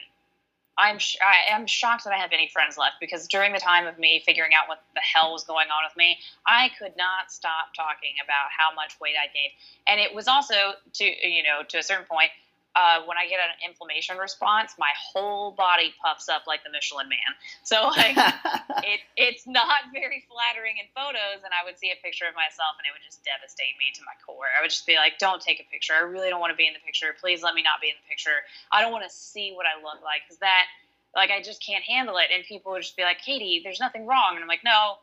[0.77, 3.87] I'm sh- I am shocked that I have any friends left because during the time
[3.87, 7.33] of me figuring out what the hell was going on with me, I could not
[7.33, 9.53] stop talking about how much weight I gained,
[9.87, 12.31] and it was also to you know to a certain point
[12.77, 17.09] uh, when I get an inflammation response, my whole body puffs up like the Michelin
[17.09, 17.33] Man.
[17.65, 18.15] So like
[18.85, 22.77] it, it's not very flattering in photos, and I would see a picture of myself,
[22.79, 24.53] and it would just devastate me to my core.
[24.53, 25.97] I would just be like, "Don't take a picture.
[25.97, 27.17] I really don't want to be in the picture.
[27.19, 28.45] Please let me not be in the picture.
[28.71, 30.69] I don't want to see what I look like because that."
[31.17, 34.07] Like I just can't handle it, and people would just be like, "Katie, there's nothing
[34.07, 35.01] wrong," and I'm like, "No,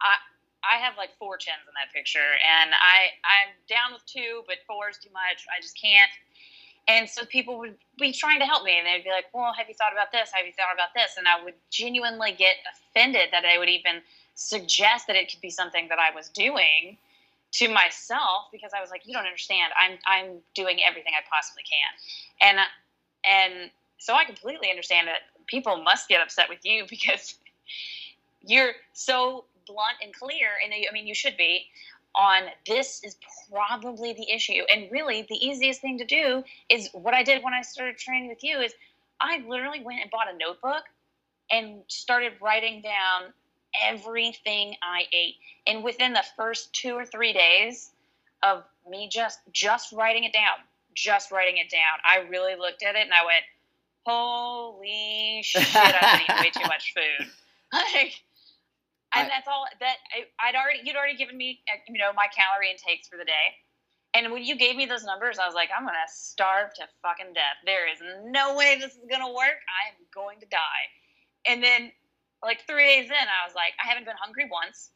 [0.00, 0.16] I
[0.62, 4.62] I have like four chins in that picture, and I I'm down with two, but
[4.70, 5.44] four is too much.
[5.50, 6.08] I just can't."
[6.88, 9.68] And so people would be trying to help me, and they'd be like, "Well, have
[9.68, 10.30] you thought about this?
[10.32, 14.02] Have you thought about this?" And I would genuinely get offended that they would even
[14.34, 16.98] suggest that it could be something that I was doing
[17.52, 19.72] to myself because I was like, "You don't understand.
[19.78, 22.58] I'm I'm doing everything I possibly can," and
[23.24, 27.36] and so I completely understand that people must get upset with you because
[28.40, 31.66] you're so blunt and clear, and I mean, you should be
[32.14, 33.16] on this is
[33.50, 34.62] probably the issue.
[34.72, 38.28] And really, the easiest thing to do is what I did when I started training
[38.28, 38.74] with you is
[39.20, 40.84] I literally went and bought a notebook
[41.50, 43.32] and started writing down
[43.82, 45.36] everything I ate.
[45.66, 47.90] And within the first two or three days
[48.42, 50.58] of me just just writing it down,
[50.94, 53.44] just writing it down, I really looked at it and I went,
[54.04, 55.64] "Holy shit!
[55.74, 57.28] I'm eating way too much food."
[57.72, 58.20] Like,
[59.14, 59.96] and I, that's all that
[60.40, 63.24] I, would already you'd already given me uh, you know my calorie intakes for the
[63.24, 63.46] day.
[64.14, 67.32] And when you gave me those numbers, I was like, I'm gonna starve to fucking
[67.32, 67.56] death.
[67.64, 69.56] There is no way this is gonna work.
[69.64, 70.84] I am going to die.
[71.46, 71.92] And then
[72.42, 74.90] like three days in, I was like, I haven't been hungry once.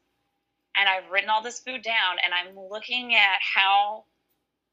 [0.77, 4.05] And I've written all this food down and I'm looking at how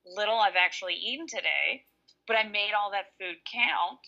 [0.06, 1.86] little I've actually eaten today,
[2.28, 4.00] but I made all that food count.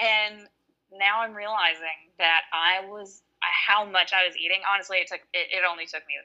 [0.00, 0.48] And
[0.90, 3.22] now I'm realizing that I was
[3.62, 4.60] how much I was eating.
[4.66, 6.18] Honestly, it took it, it only took me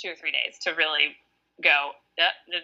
[0.00, 1.16] two or three days to really
[1.62, 1.92] go.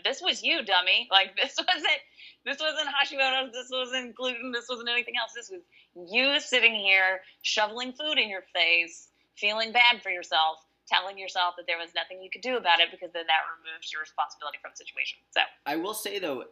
[0.04, 1.08] This was you, dummy.
[1.10, 2.00] Like this wasn't
[2.44, 3.52] this wasn't Hashimoto's.
[3.52, 4.52] This wasn't gluten.
[4.52, 5.32] This wasn't anything else.
[5.34, 5.62] This was
[6.10, 10.58] you sitting here shoveling food in your face, feeling bad for yourself,
[10.88, 13.92] telling yourself that there was nothing you could do about it because then that removes
[13.92, 15.18] your responsibility from the situation.
[15.30, 16.44] So I will say though,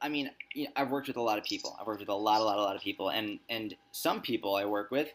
[0.00, 1.76] I mean, you know, I've worked with a lot of people.
[1.80, 4.54] I've worked with a lot, a lot, a lot of people, and and some people
[4.54, 5.08] I work with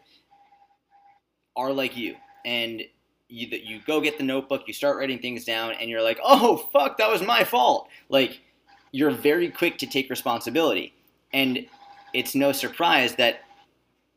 [1.56, 2.82] are like you, and
[3.28, 6.68] you you go get the notebook, you start writing things down, and you're like, oh
[6.72, 7.88] fuck, that was my fault.
[8.08, 8.40] Like
[8.92, 10.94] you're very quick to take responsibility,
[11.32, 11.66] and
[12.12, 13.40] it's no surprise that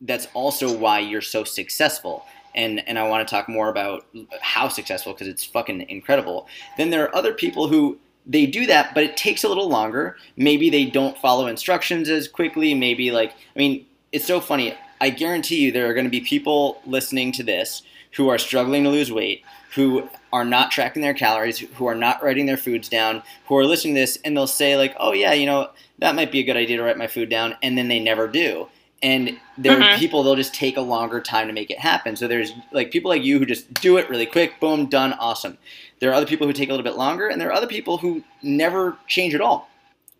[0.01, 2.25] that's also why you're so successful.
[2.53, 4.05] And and I want to talk more about
[4.41, 6.47] how successful because it's fucking incredible.
[6.77, 10.17] Then there are other people who they do that, but it takes a little longer.
[10.35, 12.73] Maybe they don't follow instructions as quickly.
[12.73, 14.75] Maybe like I mean, it's so funny.
[15.05, 17.83] I guarantee you there are going to be people listening to this
[18.15, 19.43] who are struggling to lose weight,
[19.75, 23.67] who are not tracking their calories, who are not writing their foods down, who are
[23.67, 26.43] listening to this and they'll say like, "Oh yeah, you know, that might be a
[26.43, 28.67] good idea to write my food down," and then they never do.
[29.03, 29.83] And there mm-hmm.
[29.83, 32.15] are people they'll just take a longer time to make it happen.
[32.15, 35.59] So there's like people like you who just do it really quick, boom, done, awesome.
[35.99, 37.99] There are other people who take a little bit longer, and there are other people
[37.99, 39.69] who never change at all,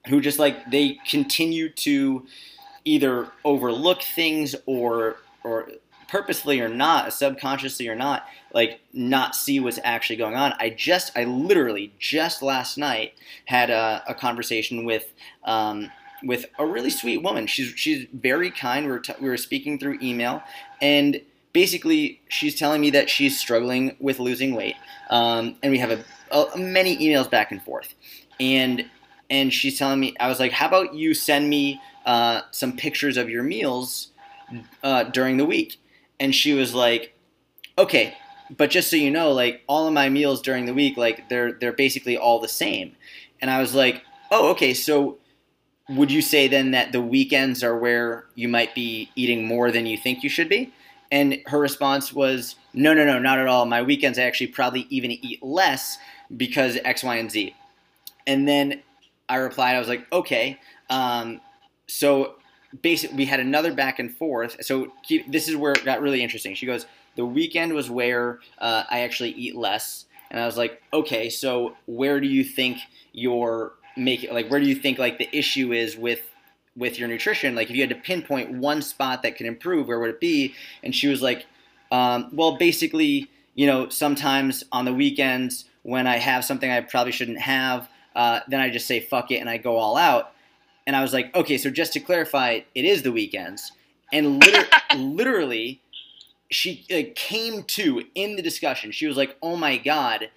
[0.10, 2.28] who just like they continue to
[2.86, 5.70] either overlook things or or
[6.08, 10.54] purposefully or not, subconsciously or not, like not see what's actually going on.
[10.60, 13.14] I just, I literally just last night
[13.46, 15.14] had a, a conversation with.
[15.44, 15.92] Um,
[16.24, 17.46] with a really sweet woman.
[17.46, 18.86] She's she's very kind.
[18.86, 20.42] We were, t- we were speaking through email,
[20.82, 21.22] and
[21.54, 24.76] basically she's telling me that she's struggling with losing weight.
[25.10, 27.94] Um, and we have a, a, many emails back and forth,
[28.40, 28.90] and
[29.30, 33.18] and she's telling me I was like, how about you send me uh, some pictures
[33.18, 34.12] of your meals
[34.84, 35.80] uh, during the week?
[36.20, 37.14] and she was like,
[37.78, 38.16] "Okay,
[38.56, 41.54] but just so you know, like all of my meals during the week, like they're
[41.54, 42.96] they're basically all the same."
[43.42, 44.74] And I was like, "Oh, okay.
[44.74, 45.18] So
[45.90, 49.86] would you say then that the weekends are where you might be eating more than
[49.86, 50.74] you think you should be?"
[51.12, 53.66] And her response was, "No, no, no, not at all.
[53.66, 55.98] My weekends I actually probably even eat less
[56.36, 57.56] because X, Y, and Z."
[58.28, 58.82] And then
[59.30, 61.42] I replied, I was like, "Okay." Um,
[61.88, 62.36] so
[62.82, 64.64] basically we had another back and forth.
[64.66, 66.56] So keep, this is where it got really interesting.
[66.56, 70.82] She goes, the weekend was where uh, I actually eat less, and I was like,
[70.92, 72.80] okay, so where do you think
[73.14, 76.22] you're making like where do you think like the issue is with
[76.76, 77.56] with your nutrition?
[77.56, 80.54] Like if you had to pinpoint one spot that could improve, where would it be?
[80.84, 81.46] And she was like,
[81.92, 87.14] um, well, basically, you know, sometimes on the weekends when I have something I probably
[87.14, 90.34] shouldn't have, uh, then I just say fuck it and I go all out.
[90.88, 93.72] And I was like, okay, so just to clarify, it is the weekends.
[94.14, 95.82] And liter- literally,
[96.52, 98.92] she uh, came to in the discussion.
[98.92, 100.30] She was like, oh my God,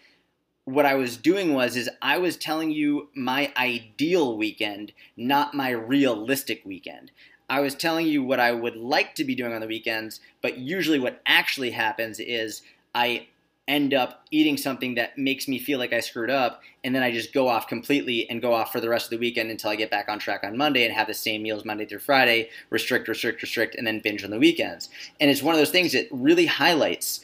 [0.65, 5.71] what I was doing was is I was telling you my ideal weekend, not my
[5.71, 7.11] realistic weekend.
[7.49, 10.59] I was telling you what I would like to be doing on the weekends, but
[10.59, 12.61] usually what actually happens is
[12.95, 13.29] I
[13.69, 17.13] end up eating something that makes me feel like I screwed up, and then I
[17.13, 19.77] just go off completely and go off for the rest of the weekend until I
[19.77, 23.07] get back on track on Monday and have the same meals Monday through Friday, restrict,
[23.07, 24.89] restrict, restrict, and then binge on the weekends.
[25.21, 27.21] And it's one of those things that really highlights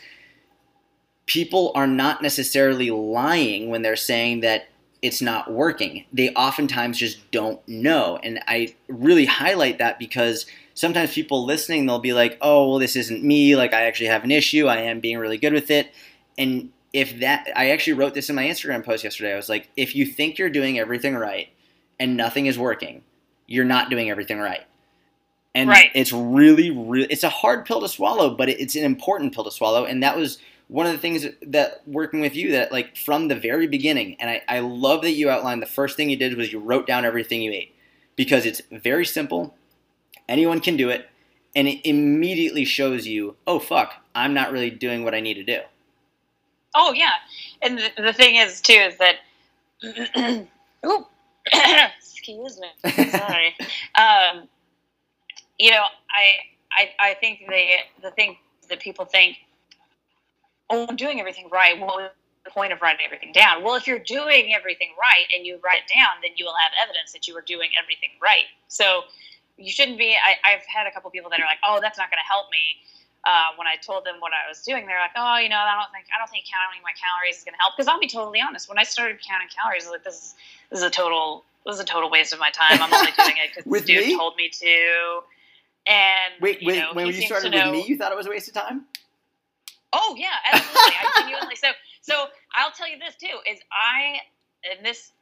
[1.26, 4.68] people are not necessarily lying when they're saying that
[5.00, 6.04] it's not working.
[6.12, 8.18] They oftentimes just don't know.
[8.22, 12.96] And I really highlight that because sometimes people listening, they'll be like, oh, well, this
[12.96, 13.56] isn't me.
[13.56, 14.66] Like, I actually have an issue.
[14.66, 15.90] I am being really good with it
[16.38, 19.32] and if that, I actually wrote this in my Instagram post yesterday.
[19.32, 21.48] I was like, if you think you're doing everything right
[21.98, 23.02] and nothing is working,
[23.46, 24.64] you're not doing everything right.
[25.54, 25.90] And right.
[25.94, 29.50] it's really, really, it's a hard pill to swallow, but it's an important pill to
[29.50, 29.84] swallow.
[29.84, 33.36] And that was one of the things that working with you that like from the
[33.36, 36.52] very beginning, and I, I love that you outlined the first thing you did was
[36.52, 37.74] you wrote down everything you ate
[38.16, 39.54] because it's very simple,
[40.28, 41.08] Anyone can do it,
[41.54, 45.44] and it immediately shows you, oh fuck, I'm not really doing what I need to
[45.44, 45.60] do.
[46.74, 47.12] Oh yeah,
[47.62, 49.16] and the, the thing is too is that,
[51.98, 52.68] excuse me,
[53.10, 53.54] sorry.
[53.94, 54.48] um,
[55.58, 56.34] you know, I
[56.72, 57.64] I I think the
[58.02, 58.36] the thing
[58.68, 59.36] that people think,
[60.70, 61.78] oh, I'm doing everything right.
[61.78, 62.10] Well,
[62.44, 63.62] the point of writing everything down?
[63.62, 66.72] Well, if you're doing everything right and you write it down, then you will have
[66.82, 68.44] evidence that you are doing everything right.
[68.68, 69.02] So
[69.56, 70.14] you shouldn't be.
[70.14, 72.50] I, have had a couple people that are like, "Oh, that's not going to help
[72.50, 72.84] me."
[73.24, 75.74] Uh, when I told them what I was doing, they're like, "Oh, you know, I
[75.74, 78.08] don't think I don't think counting my calories is going to help." Because I'll be
[78.08, 80.34] totally honest, when I started counting calories, I was like, "This is
[80.70, 82.82] this is a total this is a total waste of my time.
[82.82, 84.16] I'm only doing it because this dude me?
[84.16, 85.24] told me to."
[85.86, 88.48] And wait, wait, know, when you started with me, you thought it was a waste
[88.48, 88.86] of time?
[89.92, 90.80] Oh yeah, absolutely.
[90.80, 91.68] I genuinely so
[92.02, 94.20] so I'll tell you this too is I
[94.68, 95.12] and this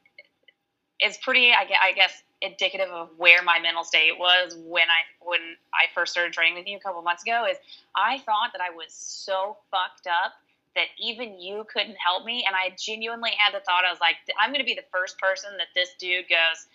[1.00, 5.40] is pretty I guess indicative of where my mental state was when I when
[5.72, 7.56] I first started training with you a couple months ago is
[7.96, 10.32] I thought that I was so fucked up
[10.74, 14.16] that even you couldn't help me and I genuinely had the thought I was like
[14.40, 16.66] I'm going to be the first person that this dude goes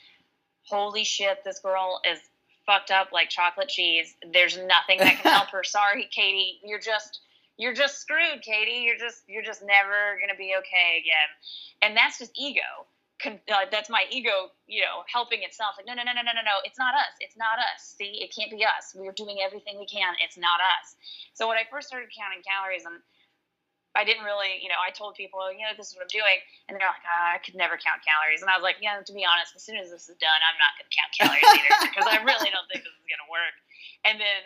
[0.63, 2.19] holy shit this girl is
[2.65, 7.21] fucked up like chocolate cheese there's nothing that can help her sorry Katie you're just
[7.57, 8.83] you're just screwed, Katie.
[8.85, 11.29] You're just you're just never gonna be okay again.
[11.81, 12.61] And that's just ego.
[13.17, 15.73] Con- uh, that's my ego, you know, helping itself.
[15.77, 16.61] Like, no, no, no, no, no, no, no.
[16.61, 17.13] It's not us.
[17.17, 17.97] It's not us.
[17.97, 18.93] See, it can't be us.
[18.93, 20.13] We're doing everything we can.
[20.21, 20.93] It's not us.
[21.33, 23.01] So when I first started counting calories, and
[23.97, 26.37] I didn't really, you know, I told people, you know, this is what I'm doing,
[26.69, 29.13] and they're like, oh, I could never count calories, and I was like, yeah, to
[29.17, 31.73] be honest, as soon as this is done, I'm not going to count calories either
[31.89, 33.57] because I really don't think this is going to work.
[34.05, 34.45] And then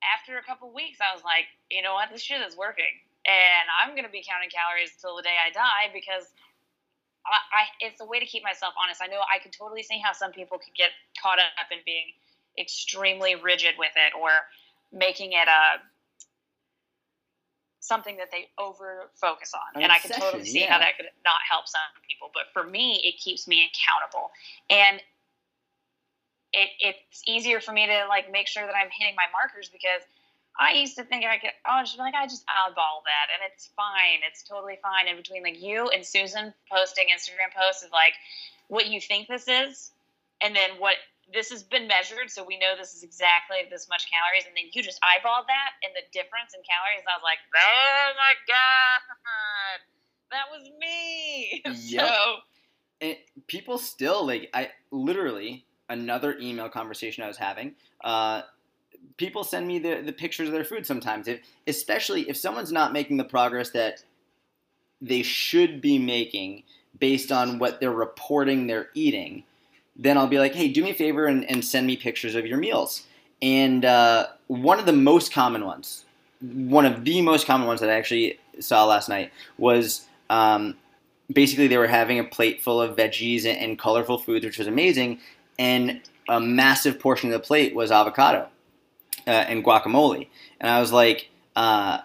[0.00, 2.92] after a couple weeks, I was like, you know what, this shit is working,
[3.24, 6.28] and I'm gonna be counting calories until the day I die because
[7.26, 9.00] I, I, it's a way to keep myself honest.
[9.02, 12.12] I know I can totally see how some people could get caught up in being
[12.58, 14.30] extremely rigid with it or
[14.92, 15.80] making it a
[17.80, 19.76] something that they over focus on.
[19.76, 20.72] An and obsession, I can totally see yeah.
[20.72, 22.30] how that could not help some people.
[22.32, 24.30] But for me, it keeps me accountable.
[24.70, 25.00] And
[26.54, 30.00] it, it's easier for me to like make sure that I'm hitting my markers because
[30.58, 33.70] I used to think I could, oh, just like, I just eyeball that and it's
[33.74, 34.22] fine.
[34.28, 35.08] It's totally fine.
[35.08, 38.14] In between like you and Susan posting Instagram posts of like
[38.68, 39.90] what you think this is
[40.40, 40.94] and then what
[41.32, 42.30] this has been measured.
[42.30, 44.46] So we know this is exactly this much calories.
[44.46, 47.02] And then you just eyeball that and the difference in calories.
[47.02, 49.00] I was like, oh my God,
[50.30, 51.62] that was me.
[51.90, 52.06] Yep.
[52.06, 52.36] So.
[53.00, 53.16] And
[53.48, 57.74] people still like, I literally, another email conversation I was having.
[58.02, 58.42] Uh,
[59.16, 62.92] people send me the, the pictures of their food sometimes, if, especially if someone's not
[62.92, 64.02] making the progress that
[65.00, 66.62] they should be making
[66.98, 69.44] based on what they're reporting they're eating.
[69.96, 72.46] Then I'll be like, hey, do me a favor and, and send me pictures of
[72.46, 73.04] your meals.
[73.42, 76.04] And uh, one of the most common ones,
[76.40, 80.76] one of the most common ones that I actually saw last night was um,
[81.32, 84.66] basically they were having a plate full of veggies and, and colorful foods, which was
[84.66, 85.20] amazing
[85.58, 88.48] and a massive portion of the plate was avocado
[89.26, 90.28] uh, and guacamole.
[90.60, 92.00] And I was like, uh,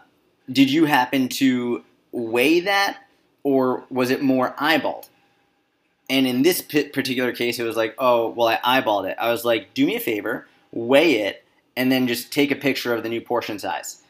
[0.52, 2.98] did you happen to weigh that,
[3.44, 5.10] or was it more eyeballed?
[6.10, 9.18] And in this particular case, it was like, oh, well, I eyeballed it.
[9.20, 11.46] I was like, do me a favor, weigh it,
[11.80, 14.02] and then just take a picture of the new portion size.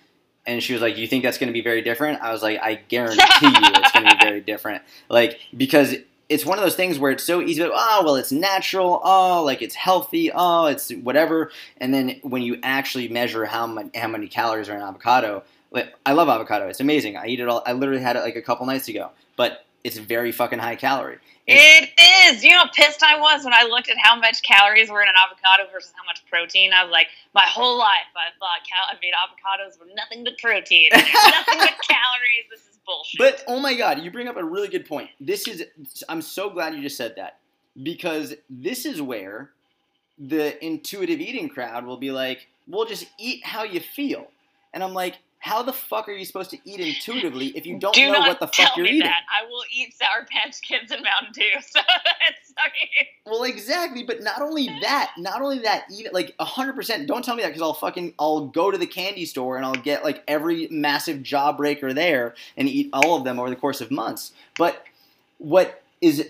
[0.47, 2.59] And she was like, "You think that's going to be very different?" I was like,
[2.59, 5.97] "I guarantee you, it's going to be very different." Like because
[6.29, 9.01] it's one of those things where it's so easy to, go, oh, well, it's natural,
[9.03, 11.51] oh, like it's healthy, oh, it's whatever.
[11.77, 15.93] And then when you actually measure how, many, how many calories are in avocado, like,
[16.05, 16.67] I love avocado.
[16.67, 17.17] It's amazing.
[17.17, 17.63] I eat it all.
[17.65, 19.11] I literally had it like a couple nights ago.
[19.35, 21.19] But it's very fucking high calorie.
[21.47, 21.89] It
[22.29, 22.43] is.
[22.43, 25.07] You know how pissed I was when I looked at how much calories were in
[25.07, 26.73] an avocado versus how much protein.
[26.73, 30.37] I was like, my whole life I thought cal- I mean avocados were nothing but
[30.37, 30.89] protein.
[30.93, 32.45] Nothing but calories.
[32.51, 32.68] This is
[33.17, 35.09] But oh my god, you bring up a really good point.
[35.19, 35.63] This is.
[36.07, 37.39] I'm so glad you just said that
[37.81, 39.51] because this is where
[40.17, 44.27] the intuitive eating crowd will be like, "We'll just eat how you feel,"
[44.73, 47.95] and I'm like, how the fuck are you supposed to eat intuitively if you don't
[47.95, 48.99] Do know what the fuck you're eating?
[48.99, 49.23] That.
[49.29, 51.43] I will eat Sour Patch Kids and Mountain Dew.
[51.69, 53.07] So that's okay.
[53.25, 57.07] Well, exactly, but not only that, not only that, even like hundred percent.
[57.07, 59.73] Don't tell me that because I'll fucking I'll go to the candy store and I'll
[59.73, 63.91] get like every massive jawbreaker there and eat all of them over the course of
[63.91, 64.33] months.
[64.57, 64.83] But
[65.37, 66.29] what is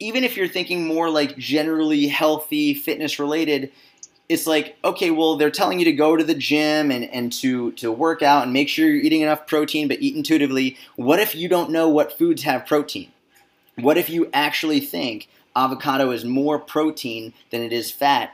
[0.00, 3.70] even if you're thinking more like generally healthy, fitness related,
[4.28, 7.72] it's like okay well they're telling you to go to the gym and, and to,
[7.72, 11.34] to work out and make sure you're eating enough protein but eat intuitively what if
[11.34, 13.10] you don't know what foods have protein
[13.76, 18.32] what if you actually think avocado is more protein than it is fat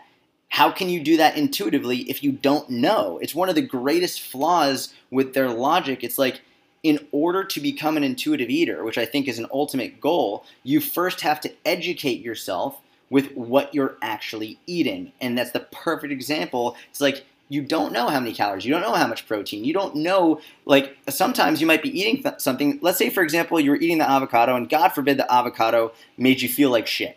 [0.55, 3.19] how can you do that intuitively if you don't know?
[3.21, 6.05] It's one of the greatest flaws with their logic.
[6.05, 6.43] It's like,
[6.85, 10.79] in order to become an intuitive eater, which I think is an ultimate goal, you
[10.79, 12.81] first have to educate yourself
[13.15, 15.13] with what you're actually eating.
[15.21, 16.77] And that's the perfect example.
[16.91, 19.73] It's like you don't know how many calories, you don't know how much protein, you
[19.73, 22.81] don't know, like, sometimes you might be eating th- something.
[22.83, 26.43] Let's say, for example, you were eating the avocado, and God forbid the avocado made
[26.43, 27.17] you feel like shit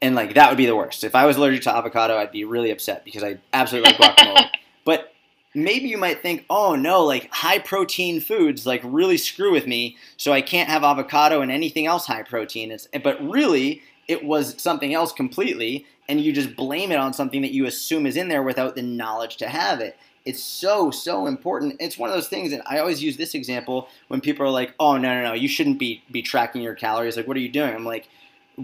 [0.00, 1.04] and like that would be the worst.
[1.04, 4.48] If I was allergic to avocado, I'd be really upset because I absolutely like guacamole.
[4.84, 5.12] but
[5.54, 9.96] maybe you might think, oh no, like high protein foods like really screw with me,
[10.16, 12.70] so I can't have avocado and anything else high protein.
[12.70, 17.42] It's, but really, it was something else completely, and you just blame it on something
[17.42, 19.96] that you assume is in there without the knowledge to have it.
[20.24, 21.76] It's so so important.
[21.80, 24.74] It's one of those things, and I always use this example when people are like,
[24.80, 27.48] "Oh no no no, you shouldn't be be tracking your calories." Like, what are you
[27.48, 27.74] doing?
[27.74, 28.08] I'm like,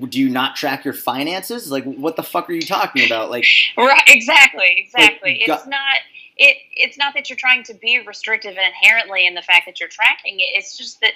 [0.09, 1.70] do you not track your finances?
[1.70, 3.30] Like, what the fuck are you talking about?
[3.30, 3.45] Like,
[3.76, 4.03] right?
[4.09, 5.45] Exactly, exactly.
[5.47, 5.97] Like, it's not
[6.36, 6.57] it.
[6.74, 10.40] It's not that you're trying to be restrictive inherently in the fact that you're tracking
[10.40, 10.55] it.
[10.55, 11.12] It's just that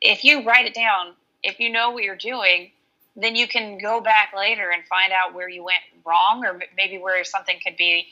[0.00, 2.70] if you write it down, if you know what you're doing,
[3.16, 6.98] then you can go back later and find out where you went wrong, or maybe
[6.98, 8.06] where something could be,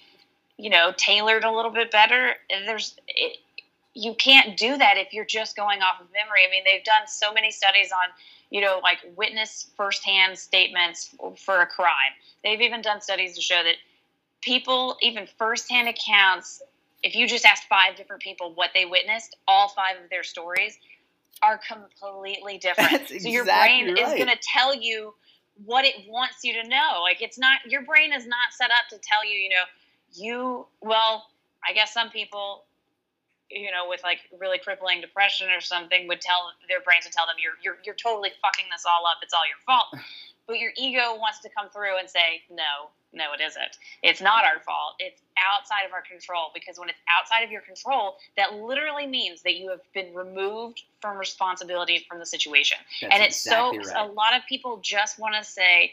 [0.56, 2.34] you know, tailored a little bit better.
[2.48, 3.38] There's it,
[3.94, 6.42] you can't do that if you're just going off of memory.
[6.46, 8.12] I mean, they've done so many studies on
[8.50, 12.12] you know, like witness firsthand statements for a crime.
[12.42, 13.76] They've even done studies to show that
[14.42, 16.60] people, even firsthand accounts,
[17.02, 20.78] if you just ask five different people what they witnessed, all five of their stories
[21.42, 23.08] are completely different.
[23.08, 23.98] That's so your brain right.
[23.98, 25.14] is going to tell you
[25.64, 27.00] what it wants you to know.
[27.02, 29.64] Like it's not your brain is not set up to tell you, you know,
[30.12, 31.26] you well,
[31.66, 32.64] I guess some people
[33.50, 37.26] you know, with like really crippling depression or something, would tell their brains to tell
[37.26, 39.18] them you're you're you're totally fucking this all up.
[39.22, 39.88] It's all your fault.
[40.46, 43.76] But your ego wants to come through and say, no, no, it isn't.
[44.02, 44.94] It's not our fault.
[44.98, 49.42] It's outside of our control because when it's outside of your control, that literally means
[49.42, 52.78] that you have been removed from responsibility from the situation.
[53.00, 54.08] That's and it's exactly so right.
[54.08, 55.92] a lot of people just want to say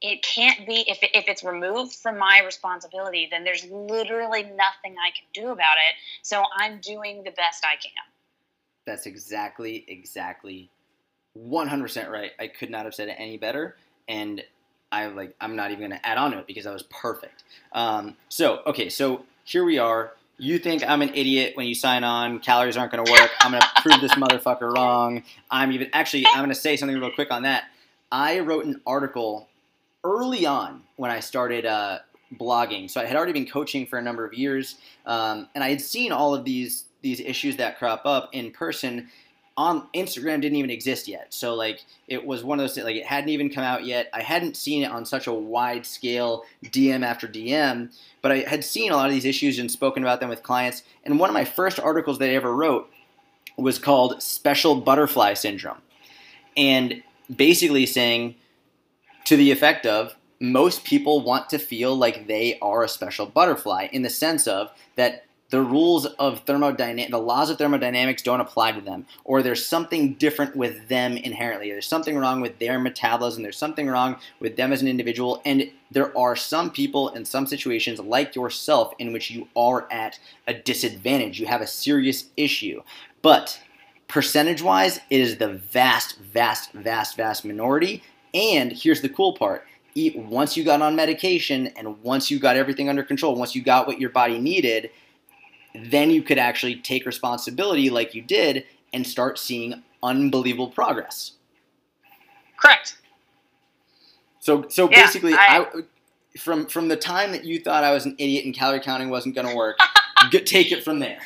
[0.00, 5.10] it can't be if, if it's removed from my responsibility then there's literally nothing i
[5.10, 7.92] can do about it so i'm doing the best i can
[8.86, 10.70] That's exactly, exactly,
[11.38, 12.32] 100% right.
[12.38, 13.76] I could not have said it any better,
[14.08, 14.42] and
[14.94, 15.34] I like.
[15.40, 17.42] I'm not even to add on to it because that was perfect.
[17.72, 20.12] Um, so, okay, so here we are.
[20.38, 22.38] You think I'm an idiot when you sign on.
[22.40, 23.30] Calories aren't to work.
[23.40, 25.22] I'm to prove this motherfucker wrong.
[25.50, 26.24] I'm even actually.
[26.28, 27.64] I'm to say something real quick on that.
[28.12, 29.48] I wrote an article
[30.04, 31.98] early on when I started uh,
[32.32, 32.90] blogging.
[32.90, 34.76] So I had already been coaching for a number of years,
[35.06, 39.08] um, and I had seen all of these these issues that crop up in person.
[39.56, 42.96] On Instagram didn't even exist yet, so like it was one of those things, like
[42.96, 44.10] it hadn't even come out yet.
[44.12, 48.64] I hadn't seen it on such a wide scale, DM after DM, but I had
[48.64, 50.82] seen a lot of these issues and spoken about them with clients.
[51.04, 52.90] And one of my first articles that I ever wrote
[53.56, 55.82] was called "Special Butterfly Syndrome,"
[56.56, 58.34] and basically saying
[59.26, 63.88] to the effect of most people want to feel like they are a special butterfly
[63.92, 65.24] in the sense of that
[65.54, 70.14] the rules of thermodynamics, the laws of thermodynamics don't apply to them, or there's something
[70.14, 71.70] different with them inherently.
[71.70, 73.44] There's something wrong with their metabolism.
[73.44, 77.46] There's something wrong with them as an individual, and there are some people in some
[77.46, 81.38] situations like yourself in which you are at a disadvantage.
[81.38, 82.82] You have a serious issue,
[83.22, 83.60] but
[84.08, 88.02] percentage-wise, it is the vast, vast, vast, vast minority.
[88.34, 89.64] And here's the cool part.
[90.16, 93.86] Once you got on medication and once you got everything under control, once you got
[93.86, 94.90] what your body needed,
[95.74, 101.32] then you could actually take responsibility like you did and start seeing unbelievable progress.
[102.56, 102.96] correct
[104.40, 108.06] So so Yeah, basically I- I, from from the time that you thought I was
[108.06, 109.78] an idiot and calorie counting wasn't going to work,
[110.44, 111.20] take it from there.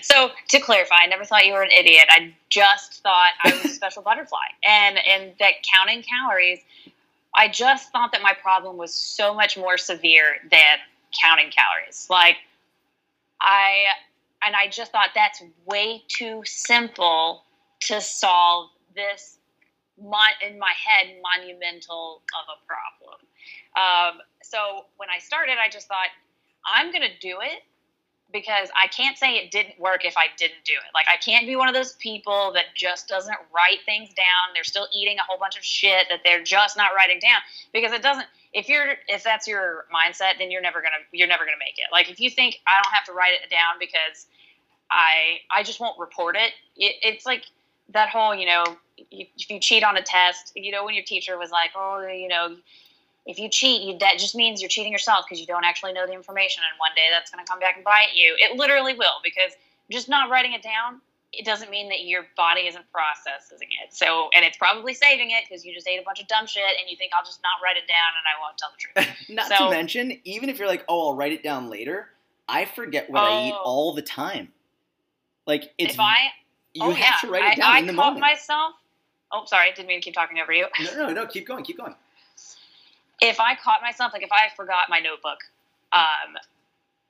[0.00, 3.64] so to clarify i never thought you were an idiot i just thought i was
[3.64, 6.60] a special butterfly and and that counting calories
[7.34, 10.78] i just thought that my problem was so much more severe than
[11.20, 12.36] counting calories like
[13.40, 13.86] i
[14.44, 17.42] and i just thought that's way too simple
[17.80, 19.38] to solve this
[20.00, 23.18] mon- in my head monumental of a problem.
[23.76, 26.08] Um, so when i started i just thought
[26.66, 27.62] i'm going to do it
[28.32, 30.90] because I can't say it didn't work if I didn't do it.
[30.94, 34.52] Like I can't be one of those people that just doesn't write things down.
[34.54, 37.40] They're still eating a whole bunch of shit that they're just not writing down
[37.72, 41.28] because it doesn't if you're if that's your mindset then you're never going to you're
[41.28, 41.86] never going to make it.
[41.92, 44.26] Like if you think I don't have to write it down because
[44.90, 46.52] I I just won't report it.
[46.76, 47.44] it it's like
[47.90, 48.64] that whole, you know,
[49.10, 52.28] if you cheat on a test, you know when your teacher was like, "Oh, you
[52.28, 52.56] know,
[53.26, 56.06] if you cheat, you, that just means you're cheating yourself because you don't actually know
[56.06, 58.36] the information, and one day that's going to come back and bite you.
[58.38, 59.52] It literally will because
[59.90, 61.00] just not writing it down
[61.38, 63.94] it doesn't mean that your body isn't processing it.
[63.94, 66.64] So, and it's probably saving it because you just ate a bunch of dumb shit
[66.80, 69.28] and you think I'll just not write it down and I won't tell the truth.
[69.36, 72.10] not so, to mention, even if you're like, oh, I'll write it down later,
[72.48, 73.62] I forget what oh, I eat oh.
[73.64, 74.48] all the time.
[75.46, 76.16] Like it's if I
[76.72, 77.28] you oh, have yeah.
[77.28, 78.20] to write it down I, in the I moment.
[78.20, 78.74] myself.
[79.32, 80.66] Oh, sorry, didn't mean to keep talking over you.
[80.80, 81.94] No, no, no, keep going, keep going.
[83.20, 85.38] If I caught myself, like if I forgot my notebook,
[85.92, 86.36] um,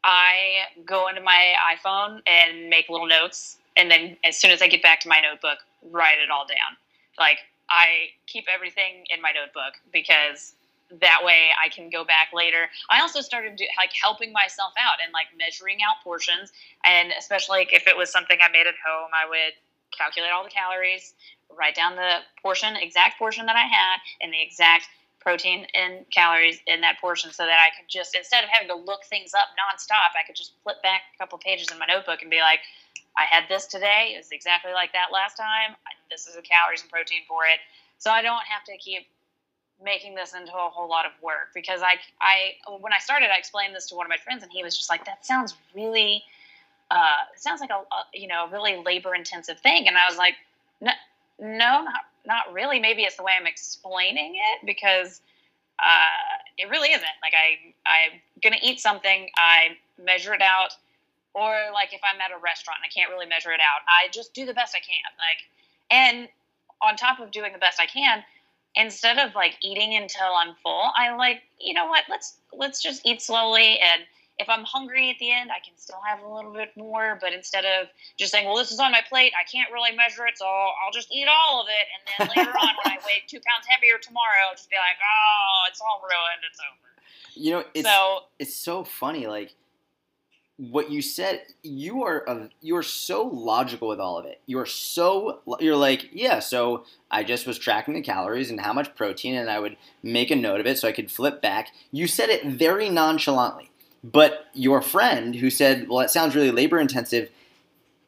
[0.05, 4.69] I go into my iPhone and make little notes and then as soon as I
[4.69, 5.59] get back to my notebook,
[5.91, 6.77] write it all down.
[7.19, 7.39] Like
[7.69, 10.55] I keep everything in my notebook because
[11.01, 12.69] that way I can go back later.
[12.91, 16.53] I also started do, like helping myself out and like measuring out portions,
[16.85, 19.55] and especially like, if it was something I made at home, I would
[19.97, 21.15] calculate all the calories,
[21.51, 24.89] write down the portion, exact portion that I had, and the exact
[25.27, 28.77] protein and calories in that portion so that I could just instead of having to
[28.77, 32.23] look things up nonstop, I could just flip back a couple pages in my notebook
[32.23, 32.61] and be like,
[33.19, 34.13] I had this today.
[34.15, 35.75] It was exactly like that last time.
[36.09, 37.59] This is the calories and protein for it.
[37.99, 39.09] So I don't have to keep
[39.83, 43.37] making this into a whole lot of work because I, I when I started, I
[43.37, 46.23] explained this to one of my friends and he was just like, that sounds really,
[46.93, 49.89] uh, sounds like a, a you know, really labor intensive thing.
[49.89, 50.35] And I was like,
[50.81, 50.93] no,
[51.41, 52.81] no, not, not really.
[52.81, 55.21] Maybe it's the way I'm explaining it because
[55.79, 57.17] uh, it really isn't.
[57.23, 58.21] Like I, I'm
[58.53, 59.29] to eat something.
[59.37, 60.73] I measure it out
[61.37, 64.09] or like if I'm at a restaurant and I can't really measure it out, I
[64.11, 65.05] just do the best I can.
[65.21, 65.41] Like,
[65.91, 66.29] and
[66.81, 68.25] on top of doing the best I can,
[68.75, 72.05] instead of like eating until I'm full, I like, you know what?
[72.09, 74.03] Let's let's just eat slowly and
[74.39, 77.19] if I'm hungry at the end, I can still have a little bit more.
[77.21, 80.27] But instead of just saying, well, this is on my plate, I can't really measure
[80.27, 81.87] it, so I'll just eat all of it.
[82.19, 85.69] And then later on, when I weigh two pounds heavier tomorrow, just be like, oh,
[85.71, 86.43] it's all ruined.
[86.51, 86.87] It's over.
[87.35, 89.27] You know, it's, so, it's so funny.
[89.27, 89.55] Like,
[90.59, 94.65] what you said you are a, you are so logical with all of it you're
[94.65, 99.35] so you're like yeah so i just was tracking the calories and how much protein
[99.35, 102.31] and i would make a note of it so i could flip back you said
[102.31, 103.71] it very nonchalantly
[104.03, 107.31] but your friend who said well that sounds really labor intensive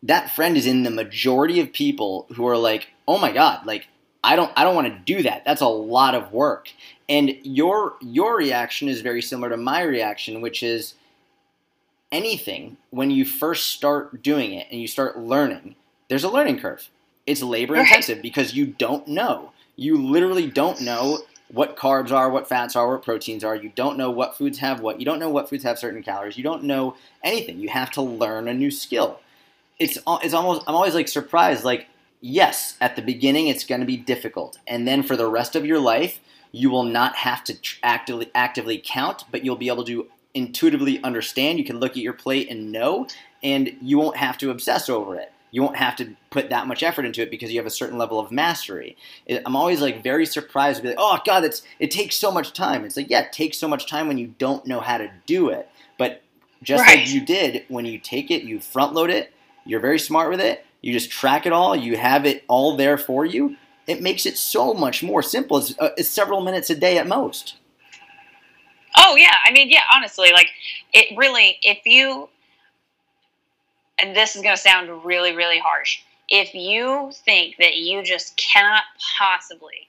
[0.02, 3.88] that friend is in the majority of people who are like oh my god like
[4.22, 6.70] i don't i don't want to do that that's a lot of work
[7.08, 10.94] and your your reaction is very similar to my reaction which is
[12.10, 15.74] anything, when you first start doing it and you start learning,
[16.08, 16.88] there's a learning curve.
[17.26, 19.52] It's labor intensive because you don't know.
[19.76, 21.20] You literally don't know
[21.50, 23.56] what carbs are, what fats are, what proteins are.
[23.56, 24.98] You don't know what foods have what.
[24.98, 26.36] You don't know what foods have certain calories.
[26.36, 27.58] You don't know anything.
[27.58, 29.20] You have to learn a new skill.
[29.78, 31.86] It's it's almost I'm always like surprised like
[32.20, 34.58] yes, at the beginning it's going to be difficult.
[34.66, 36.20] And then for the rest of your life,
[36.52, 41.58] you will not have to actively actively count, but you'll be able to intuitively understand.
[41.58, 43.06] You can look at your plate and know,
[43.42, 45.32] and you won't have to obsess over it.
[45.50, 47.96] You won't have to put that much effort into it because you have a certain
[47.96, 48.96] level of mastery.
[49.46, 52.52] I'm always like very surprised to be like, oh god, it's it takes so much
[52.52, 52.84] time.
[52.84, 55.48] It's like yeah, it takes so much time when you don't know how to do
[55.48, 55.68] it.
[55.96, 56.22] But
[56.62, 56.98] just right.
[56.98, 59.32] like you did when you take it, you front load it.
[59.64, 60.64] You're very smart with it.
[60.80, 61.74] You just track it all.
[61.74, 63.56] You have it all there for you.
[63.86, 65.58] It makes it so much more simple.
[65.58, 67.56] It's, uh, it's several minutes a day at most.
[68.96, 70.50] Oh yeah, I mean yeah, honestly, like
[70.92, 72.28] it really if you
[73.98, 76.00] and this is going to sound really really harsh.
[76.28, 78.82] If you think that you just cannot
[79.18, 79.88] possibly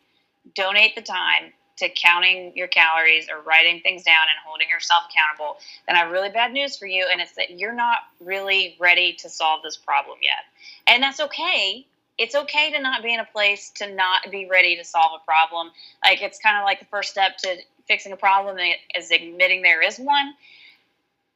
[0.55, 5.57] donate the time to counting your calories or writing things down and holding yourself accountable,
[5.87, 7.07] then I have really bad news for you.
[7.11, 10.45] And it's that you're not really ready to solve this problem yet.
[10.87, 11.85] And that's okay.
[12.17, 15.25] It's okay to not be in a place to not be ready to solve a
[15.25, 15.71] problem.
[16.03, 17.57] Like, it's kind of like the first step to
[17.87, 18.57] fixing a problem
[18.95, 20.33] is admitting there is one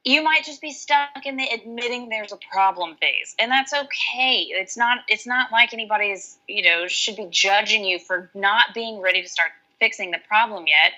[0.04, 4.46] you might just be stuck in the admitting there's a problem phase and that's okay.
[4.50, 9.00] It's not it's not like anybody's you know should be judging you for not being
[9.00, 9.50] ready to start
[9.80, 10.92] fixing the problem yet.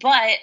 [0.00, 0.38] But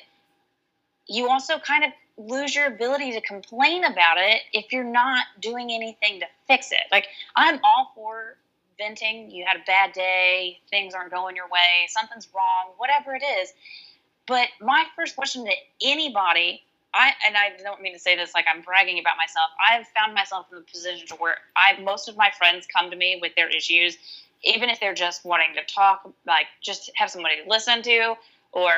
[1.08, 5.72] you also kind of lose your ability to complain about it if you're not doing
[5.72, 6.82] anything to fix it.
[6.92, 8.38] Like i'm all for
[8.78, 9.30] venting.
[9.32, 10.60] You had a bad day.
[10.70, 11.88] Things aren't going your way.
[11.90, 12.74] Something's wrong.
[12.78, 13.54] Whatever it is.
[14.28, 16.64] But my first question to anybody,
[16.94, 19.50] I and I don't mean to say this like I'm bragging about myself.
[19.60, 22.96] I've found myself in the position to where I most of my friends come to
[22.98, 23.98] me with their issues,
[24.44, 28.16] even if they're just wanting to talk, like just have somebody to listen to,
[28.52, 28.72] or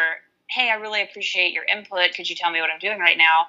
[0.49, 2.13] hey, I really appreciate your input.
[2.16, 3.47] Could you tell me what I'm doing right now?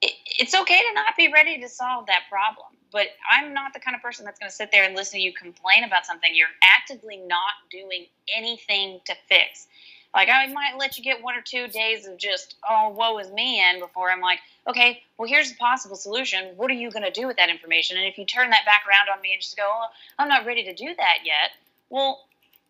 [0.00, 3.80] It, it's okay to not be ready to solve that problem, but I'm not the
[3.80, 6.30] kind of person that's going to sit there and listen to you complain about something
[6.32, 9.66] you're actively not doing anything to fix
[10.14, 13.30] Like I might let you get one or two days of just oh woe is
[13.30, 16.56] me in before I'm like, okay, well here's a possible solution.
[16.56, 17.96] What are you going to do with that information?
[17.96, 19.86] And if you turn that back around on me and just go, oh,
[20.18, 21.52] I'm not ready to do that yet,
[21.90, 22.24] well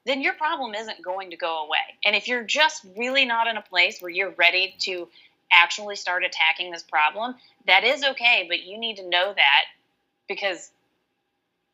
[0.06, 1.78] then your problem isn't going to go away.
[2.04, 5.08] And if you're just really not in a place where you're ready to
[5.52, 7.34] actually start attacking this problem,
[7.66, 9.64] that is okay, but you need to know that
[10.28, 10.70] because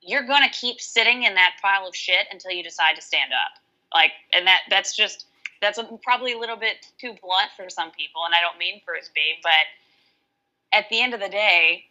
[0.01, 3.33] you're going to keep sitting in that pile of shit until you decide to stand
[3.33, 3.63] up.
[3.95, 5.27] Like, and that that's just
[5.61, 8.81] that's a, probably a little bit too blunt for some people, and I don't mean
[8.85, 11.85] for it to be, but at the end of the day,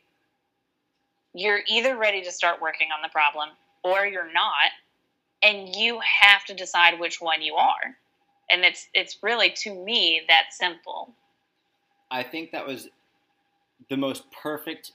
[1.34, 3.50] you're either ready to start working on the problem
[3.84, 4.72] or you're not,
[5.44, 7.96] and you have to decide which one you are.
[8.50, 11.14] And it's it's really to me that simple.
[12.12, 12.90] I think that was
[13.90, 14.92] the most perfect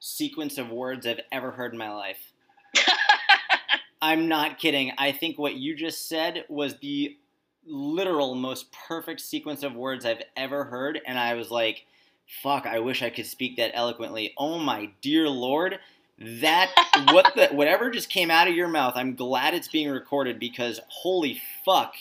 [0.00, 2.32] sequence of words I've ever heard in my life.
[4.02, 4.92] I'm not kidding.
[4.98, 7.16] I think what you just said was the
[7.68, 11.84] literal most perfect sequence of words I've ever heard, and I was like,
[12.42, 14.34] fuck, I wish I could speak that eloquently.
[14.36, 15.78] Oh my dear lord.
[16.18, 16.70] That
[17.12, 20.80] what the whatever just came out of your mouth, I'm glad it's being recorded because
[20.88, 21.94] holy fuck,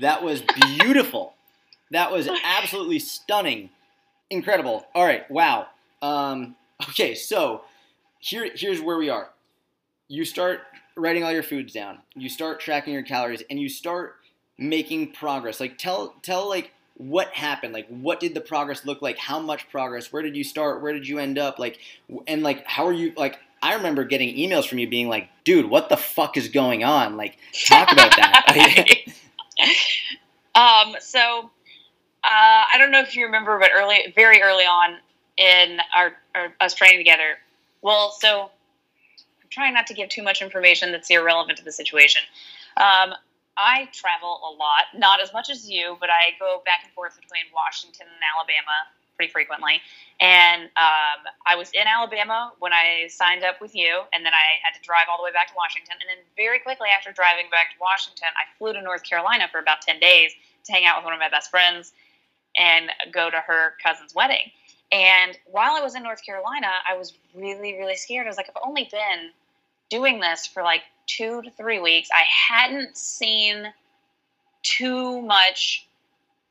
[0.00, 0.42] that was
[0.78, 1.34] beautiful.
[1.90, 3.70] that was absolutely stunning.
[4.30, 4.86] Incredible.
[4.94, 5.66] All right, wow.
[6.00, 6.56] Um,
[6.88, 7.62] okay, so
[8.18, 9.28] here here's where we are.
[10.08, 10.60] You start
[10.96, 11.98] writing all your foods down.
[12.14, 14.16] You start tracking your calories and you start
[14.58, 15.60] making progress.
[15.60, 17.72] Like tell tell like what happened?
[17.72, 19.18] Like what did the progress look like?
[19.18, 20.12] How much progress?
[20.12, 20.82] Where did you start?
[20.82, 21.58] Where did you end up?
[21.58, 21.78] Like
[22.26, 25.70] and like how are you like i remember getting emails from you being like dude
[25.70, 27.16] what the fuck is going on?
[27.16, 28.96] Like talk about that.
[30.54, 31.50] Um so
[32.24, 34.98] uh, i don't know if you remember but early very early on
[35.38, 37.38] in our, our us training together
[37.80, 38.50] well so
[39.42, 42.22] i'm trying not to give too much information that's irrelevant to the situation.
[42.76, 43.14] Um,
[43.56, 47.16] I travel a lot, not as much as you, but I go back and forth
[47.20, 49.80] between Washington and Alabama pretty frequently.
[50.20, 54.58] And um, I was in Alabama when I signed up with you, and then I
[54.64, 55.94] had to drive all the way back to Washington.
[56.00, 59.58] And then very quickly after driving back to Washington, I flew to North Carolina for
[59.58, 60.32] about 10 days
[60.64, 61.92] to hang out with one of my best friends
[62.58, 64.50] and go to her cousin's wedding.
[64.92, 68.26] And while I was in North Carolina, I was really, really scared.
[68.26, 69.30] I was like, I've only been
[69.92, 72.08] doing this for like two to three weeks.
[72.14, 73.66] I hadn't seen
[74.62, 75.86] too much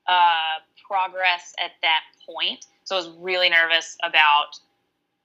[0.07, 4.59] uh, progress at that point, so I was really nervous about.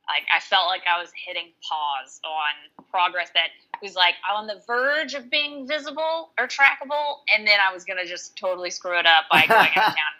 [0.09, 3.49] Like I felt like I was hitting pause on progress that
[3.83, 8.07] was like on the verge of being visible or trackable, and then I was gonna
[8.07, 10.17] just totally screw it up by going out of town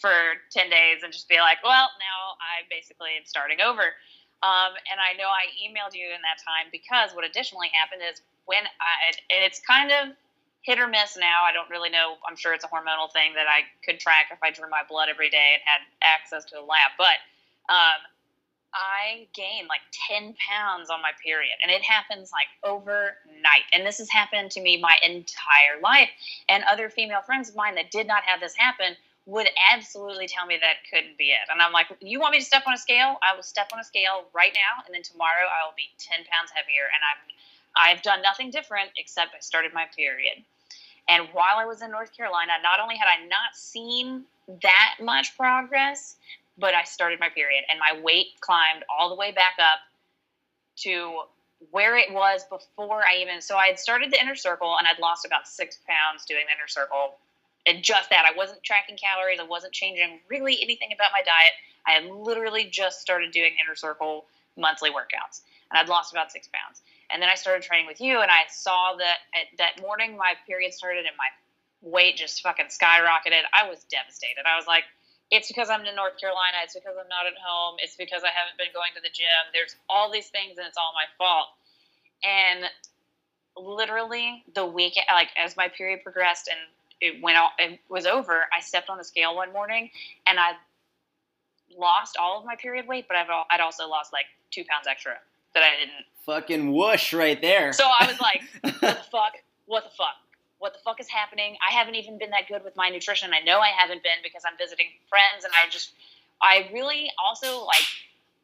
[0.00, 0.10] for
[0.50, 3.92] ten days and just be like, well, now I basically am starting over.
[4.42, 8.22] Um, and I know I emailed you in that time because what additionally happened is
[8.46, 10.14] when I, and it's kind of
[10.62, 11.44] hit or miss now.
[11.44, 12.16] I don't really know.
[12.28, 15.08] I'm sure it's a hormonal thing that I could track if I drew my blood
[15.08, 16.92] every day and had access to a lab.
[16.98, 17.18] But
[17.72, 17.98] um,
[18.74, 23.66] I gained like 10 pounds on my period, and it happens like overnight.
[23.72, 26.10] And this has happened to me my entire life.
[26.48, 28.96] And other female friends of mine that did not have this happen
[29.28, 31.44] would absolutely tell me that couldn't be it.
[31.52, 33.20] And I'm like, you want me to step on a scale?
[33.20, 36.24] I will step on a scale right now, and then tomorrow I will be 10
[36.24, 36.88] pounds heavier.
[36.88, 37.20] And I'm
[37.76, 40.42] I've done nothing different except I started my period.
[41.08, 44.24] And while I was in North Carolina, not only had I not seen
[44.62, 46.16] that much progress,
[46.58, 49.80] but I started my period and my weight climbed all the way back up
[50.82, 51.22] to
[51.70, 53.40] where it was before I even.
[53.40, 56.52] So I had started the inner circle and I'd lost about six pounds doing the
[56.52, 57.16] inner circle.
[57.68, 61.52] And just that, I wasn't tracking calories, I wasn't changing really anything about my diet.
[61.86, 64.24] I had literally just started doing inner circle
[64.56, 66.82] monthly workouts and I'd lost about six pounds.
[67.10, 69.24] And then I started training with you, and I saw that
[69.56, 71.28] that morning my period started and my
[71.80, 73.48] weight just fucking skyrocketed.
[73.52, 74.44] I was devastated.
[74.44, 74.84] I was like,
[75.30, 76.58] it's because I'm in North Carolina.
[76.64, 77.76] It's because I'm not at home.
[77.80, 79.52] It's because I haven't been going to the gym.
[79.52, 81.48] There's all these things, and it's all my fault.
[82.24, 82.64] And
[83.56, 86.60] literally, the week, like as my period progressed and
[87.00, 88.44] it went, all, it was over.
[88.56, 89.90] I stepped on the scale one morning,
[90.26, 90.52] and I
[91.76, 95.14] lost all of my period weight, but I've I'd also lost like two pounds extra
[95.54, 96.06] that I didn't.
[96.24, 97.72] Fucking whoosh right there.
[97.72, 98.42] So I was like,
[98.80, 99.32] what the fuck?
[99.66, 100.16] What the fuck?
[100.58, 101.56] What the fuck is happening?
[101.66, 103.30] I haven't even been that good with my nutrition.
[103.32, 105.92] I know I haven't been because I'm visiting friends and I just,
[106.42, 107.86] I really also like,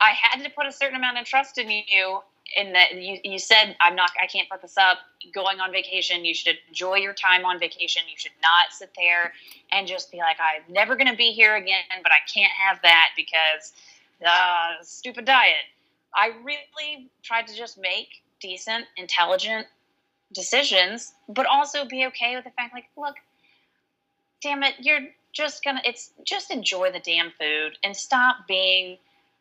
[0.00, 2.20] I had to put a certain amount of trust in you
[2.56, 4.98] in that you, you said i'm not i can't put this up
[5.32, 9.32] going on vacation you should enjoy your time on vacation you should not sit there
[9.72, 12.80] and just be like i'm never going to be here again but i can't have
[12.82, 13.72] that because
[14.26, 15.64] uh, stupid diet
[16.14, 19.66] I really tried to just make decent, intelligent
[20.32, 23.16] decisions, but also be okay with the fact like, look,
[24.42, 25.00] damn it, you're
[25.32, 25.80] just gonna.
[25.84, 28.98] It's just enjoy the damn food and stop being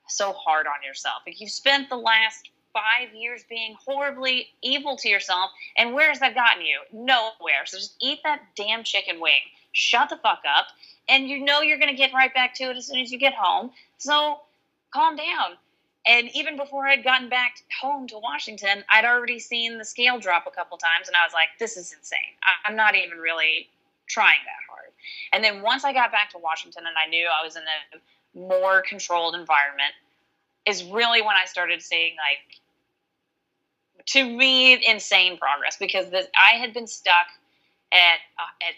[0.07, 1.21] so hard on yourself.
[1.25, 6.19] Like you've spent the last five years being horribly evil to yourself, and where has
[6.19, 6.79] that gotten you?
[6.91, 7.65] Nowhere.
[7.65, 9.41] So just eat that damn chicken wing.
[9.71, 10.67] Shut the fuck up,
[11.07, 13.33] and you know you're gonna get right back to it as soon as you get
[13.33, 13.71] home.
[13.97, 14.41] So
[14.91, 15.57] calm down.
[16.05, 20.45] And even before I'd gotten back home to Washington, I'd already seen the scale drop
[20.47, 22.19] a couple times, and I was like, "This is insane.
[22.65, 23.69] I'm not even really
[24.07, 24.91] trying that hard."
[25.31, 28.37] And then once I got back to Washington, and I knew I was in a
[28.37, 29.93] more controlled environment,
[30.65, 32.59] is really when I started seeing like
[34.05, 37.27] to me insane progress because this I had been stuck
[37.91, 38.75] at uh, at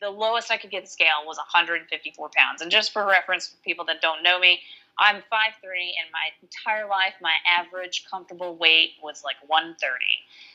[0.00, 2.60] the lowest I could get the scale was 154 pounds.
[2.60, 4.60] And just for reference, for people that don't know me,
[4.98, 9.94] I'm 5'3", and my entire life, my average comfortable weight was like 130.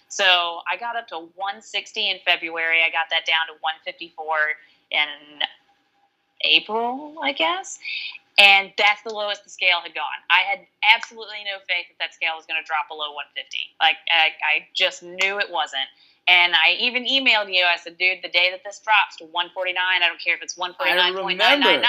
[0.08, 2.80] So I got up to 160 in February.
[2.86, 4.38] I got that down to 154
[4.92, 5.08] in
[6.44, 7.80] April, I guess.
[8.40, 10.16] And that's the lowest the scale had gone.
[10.32, 10.64] I had
[10.96, 13.36] absolutely no faith that that scale was going to drop below 150.
[13.84, 15.92] Like, I, I just knew it wasn't.
[16.24, 17.68] And I even emailed you.
[17.68, 20.56] I said, dude, the day that this drops to 149, I don't care if it's
[20.56, 21.84] 149.999,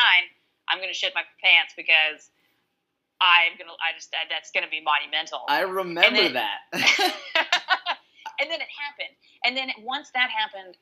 [0.67, 2.35] I'm going to shit my pants because
[3.23, 5.47] I'm going to, I just, that's going to be monumental.
[5.47, 6.67] I remember then- that.
[8.43, 9.15] and then it happened.
[9.47, 10.75] And then once that happened,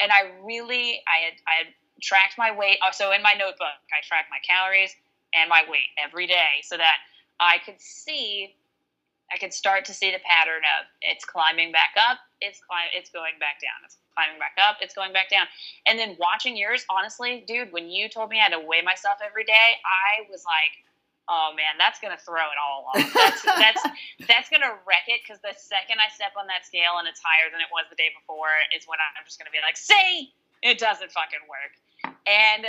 [0.00, 1.68] and I really, I had, I had
[2.00, 2.78] tracked my weight.
[2.84, 4.94] uh, So in my notebook, I tracked my calories
[5.34, 6.96] and my weight every day so that
[7.40, 8.54] I could see,
[9.32, 13.10] I could start to see the pattern of it's climbing back up, it's climb, it's
[13.10, 15.46] going back down, it's climbing back up, it's going back down.
[15.86, 19.18] And then watching yours, honestly, dude, when you told me I had to weigh myself
[19.24, 20.72] every day, I was like,
[21.28, 23.04] oh man, that's gonna throw it all off.
[23.12, 23.82] That's that's
[24.26, 27.52] that's gonna wreck it because the second I step on that scale and it's higher
[27.52, 30.32] than it was the day before is when I'm just gonna be like, see,
[30.64, 31.76] it doesn't fucking work.
[32.26, 32.66] And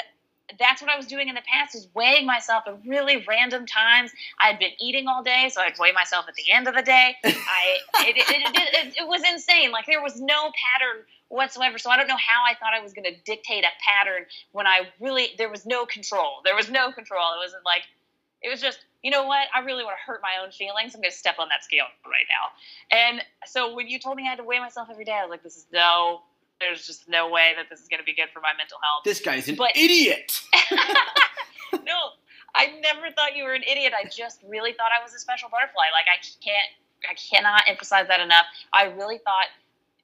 [0.57, 4.11] that's what I was doing in the past is weighing myself at really random times.
[4.41, 7.15] I'd been eating all day, so I'd weigh myself at the end of the day.
[7.23, 9.71] I it, it, it, it, it was insane.
[9.71, 11.77] Like there was no pattern whatsoever.
[11.77, 14.67] So I don't know how I thought I was going to dictate a pattern when
[14.67, 16.41] I really there was no control.
[16.43, 17.33] There was no control.
[17.35, 17.83] It wasn't like
[18.41, 20.95] it was just you know what I really want to hurt my own feelings.
[20.95, 22.97] I'm going to step on that scale right now.
[22.97, 25.29] And so when you told me I had to weigh myself every day, I was
[25.29, 26.21] like, this is no.
[26.59, 29.03] There's just no way that this is going to be good for my mental health.
[29.05, 30.41] this guy's an But- idiot.
[31.73, 31.97] no,
[32.55, 33.93] I never thought you were an idiot.
[33.95, 35.85] I just really thought I was a special butterfly.
[35.93, 36.69] Like I can't,
[37.09, 38.45] I cannot emphasize that enough.
[38.73, 39.45] I really thought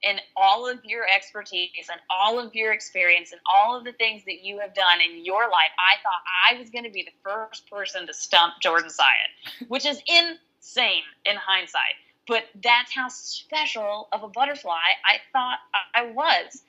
[0.03, 4.23] in all of your expertise and all of your experience and all of the things
[4.25, 6.21] that you have done in your life, I thought
[6.53, 11.01] I was going to be the first person to stump Jordan Syatt, which is insane
[11.25, 11.95] in hindsight.
[12.27, 15.59] But that's how special of a butterfly I thought
[15.93, 16.63] I was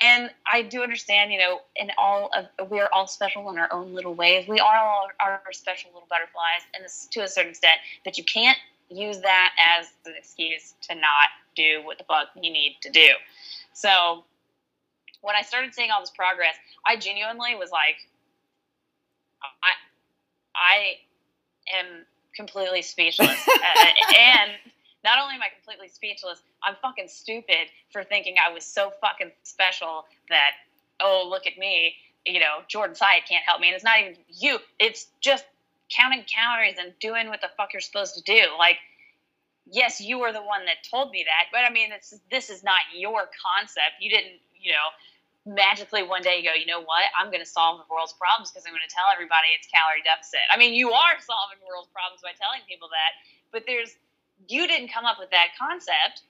[0.00, 3.72] and I do understand, you know, in all of we are all special in our
[3.72, 4.48] own little ways.
[4.48, 8.24] We are all our special little butterflies, and this, to a certain extent, but you
[8.24, 8.58] can't
[8.88, 13.08] use that as an excuse to not do what the fuck you need to do.
[13.74, 14.24] So
[15.20, 16.56] when I started seeing all this progress,
[16.86, 17.96] I genuinely was like,
[19.42, 19.72] I,
[20.56, 22.04] I am
[22.34, 23.86] completely speechless, Uh,
[24.18, 24.50] and
[25.04, 29.32] not only am I completely speechless, I'm fucking stupid for thinking I was so fucking
[29.42, 30.52] special that,
[31.00, 31.94] oh, look at me,
[32.24, 33.68] you know, Jordan Syatt can't help me.
[33.68, 35.44] And it's not even you, it's just
[35.90, 38.46] counting calories and doing what the fuck you're supposed to do.
[38.58, 38.78] Like,
[39.66, 42.62] yes, you were the one that told me that, but I mean, it's, this is
[42.62, 43.98] not your concept.
[44.00, 44.88] You didn't, you know,
[45.44, 48.62] magically one day go, you know what, I'm going to solve the world's problems because
[48.62, 50.46] I'm going to tell everybody it's calorie deficit.
[50.50, 53.18] I mean, you are solving the world's problems by telling people that,
[53.50, 53.98] but there's,
[54.48, 56.22] you didn't come up with that concept.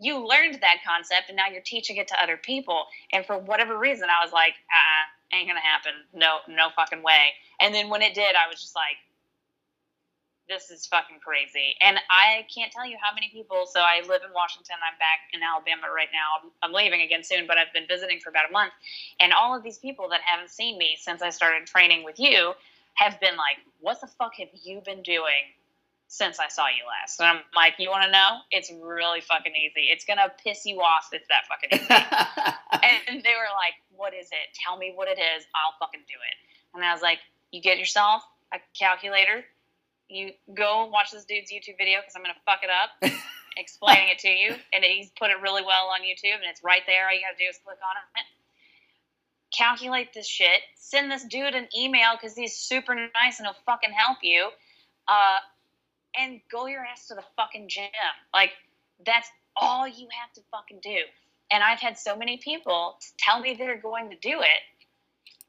[0.00, 2.86] You learned that concept and now you're teaching it to other people.
[3.12, 5.92] And for whatever reason, I was like, uh, ain't gonna happen.
[6.14, 7.34] No, no fucking way.
[7.60, 8.96] And then when it did, I was just like,
[10.48, 11.76] this is fucking crazy.
[11.80, 13.66] And I can't tell you how many people.
[13.70, 14.76] So I live in Washington.
[14.80, 16.48] I'm back in Alabama right now.
[16.62, 18.72] I'm leaving again soon, but I've been visiting for about a month.
[19.20, 22.54] And all of these people that haven't seen me since I started training with you
[22.94, 25.52] have been like, what the fuck have you been doing
[26.08, 27.20] since I saw you last?
[27.20, 28.40] And I'm like, you want to know?
[28.50, 29.92] It's really fucking easy.
[29.92, 31.08] It's going to piss you off.
[31.12, 31.86] It's that fucking easy.
[33.08, 34.56] and they were like, what is it?
[34.56, 35.44] Tell me what it is.
[35.54, 36.36] I'll fucking do it.
[36.74, 37.18] And I was like,
[37.52, 39.44] you get yourself a calculator.
[40.08, 43.12] You go watch this dude's YouTube video because I'm going to fuck it up,
[43.56, 44.56] explaining it to you.
[44.72, 47.06] And he's put it really well on YouTube, and it's right there.
[47.06, 48.24] All you got to do is click on it.
[49.52, 50.60] Calculate this shit.
[50.76, 54.48] Send this dude an email because he's super nice and he'll fucking help you.
[55.06, 55.38] Uh,
[56.16, 57.88] and go your ass to the fucking gym.
[58.32, 58.52] Like,
[59.04, 60.98] that's all you have to fucking do.
[61.50, 64.62] And I've had so many people tell me they're going to do it.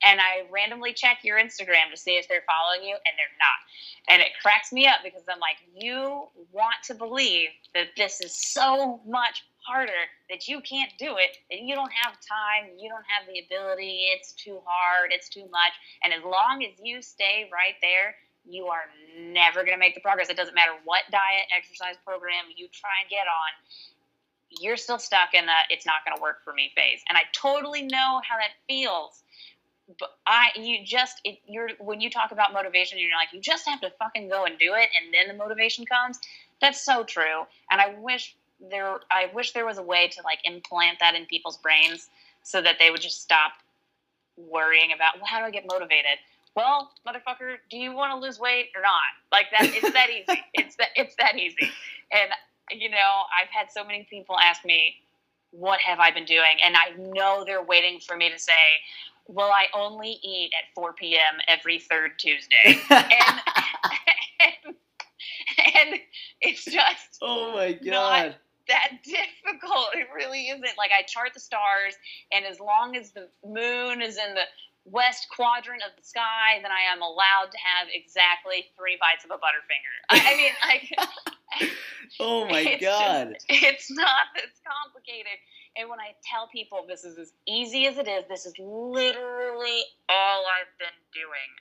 [0.02, 4.14] And I randomly check your Instagram to see if they're following you, and they're not.
[4.14, 8.34] And it cracks me up because I'm like, you want to believe that this is
[8.34, 9.92] so much harder
[10.30, 14.08] that you can't do it, that you don't have time, you don't have the ability,
[14.16, 15.74] it's too hard, it's too much.
[16.04, 18.16] And as long as you stay right there,
[18.48, 18.84] you are
[19.18, 20.30] never going to make the progress.
[20.30, 23.52] It doesn't matter what diet, exercise program you try and get on,
[24.62, 27.02] you're still stuck in the it's not going to work for me phase.
[27.08, 29.24] And I totally know how that feels.
[30.00, 33.68] But I, you just, it, you're when you talk about motivation, you're like, you just
[33.68, 36.20] have to fucking go and do it, and then the motivation comes.
[36.62, 37.46] That's so true.
[37.72, 38.36] And I wish
[38.70, 42.10] there, I wish there was a way to like implant that in people's brains
[42.44, 43.54] so that they would just stop
[44.38, 46.20] worrying about, well, how do I get motivated?
[46.56, 48.92] Well, motherfucker, do you want to lose weight or not?
[49.32, 50.42] Like that, it's that easy.
[50.54, 51.70] It's that it's that easy.
[52.12, 52.32] And
[52.72, 54.96] you know, I've had so many people ask me,
[55.52, 58.54] "What have I been doing?" And I know they're waiting for me to say,
[59.28, 61.40] "Well, I only eat at 4 p.m.
[61.48, 63.02] every third Tuesday," and,
[64.42, 64.76] and,
[65.76, 66.00] and
[66.42, 68.36] it's just oh my god.
[68.68, 69.90] that difficult.
[69.94, 70.78] It really isn't.
[70.78, 71.96] Like I chart the stars,
[72.32, 74.44] and as long as the moon is in the
[74.92, 79.32] west quadrant of the sky, then I am allowed to have exactly three bites of
[79.32, 79.96] a Butterfinger.
[80.10, 80.86] I, I mean, like,
[82.20, 85.38] oh my it's god, just, it's not this complicated.
[85.78, 89.86] And when I tell people this is as easy as it is, this is literally
[90.10, 91.52] all I've been doing.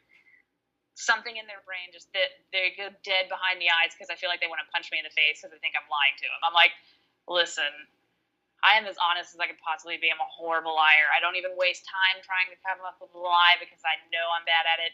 [0.98, 4.26] Something in their brain just that they go dead behind the eyes because I feel
[4.26, 6.26] like they want to punch me in the face because they think I'm lying to
[6.26, 6.42] them.
[6.42, 6.74] I'm like,
[7.30, 7.70] listen,
[8.66, 10.10] I am as honest as I could possibly be.
[10.10, 11.08] I'm a horrible liar.
[11.14, 14.26] I don't even waste time trying to come up with a lie because I know
[14.34, 14.92] I'm bad at it.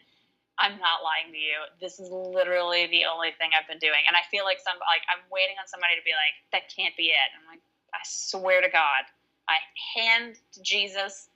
[0.60, 1.66] I'm not lying to you.
[1.82, 4.06] This is literally the only thing I've been doing.
[4.06, 6.94] And I feel like some like I'm waiting on somebody to be like, that can't
[6.94, 7.28] be it.
[7.34, 9.08] I'm like, I swear to God.
[9.48, 9.58] I
[9.96, 11.28] hand to Jesus,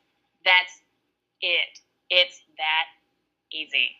[0.45, 0.81] that's
[1.43, 1.81] it.
[2.11, 2.87] It's that
[3.53, 3.91] easy.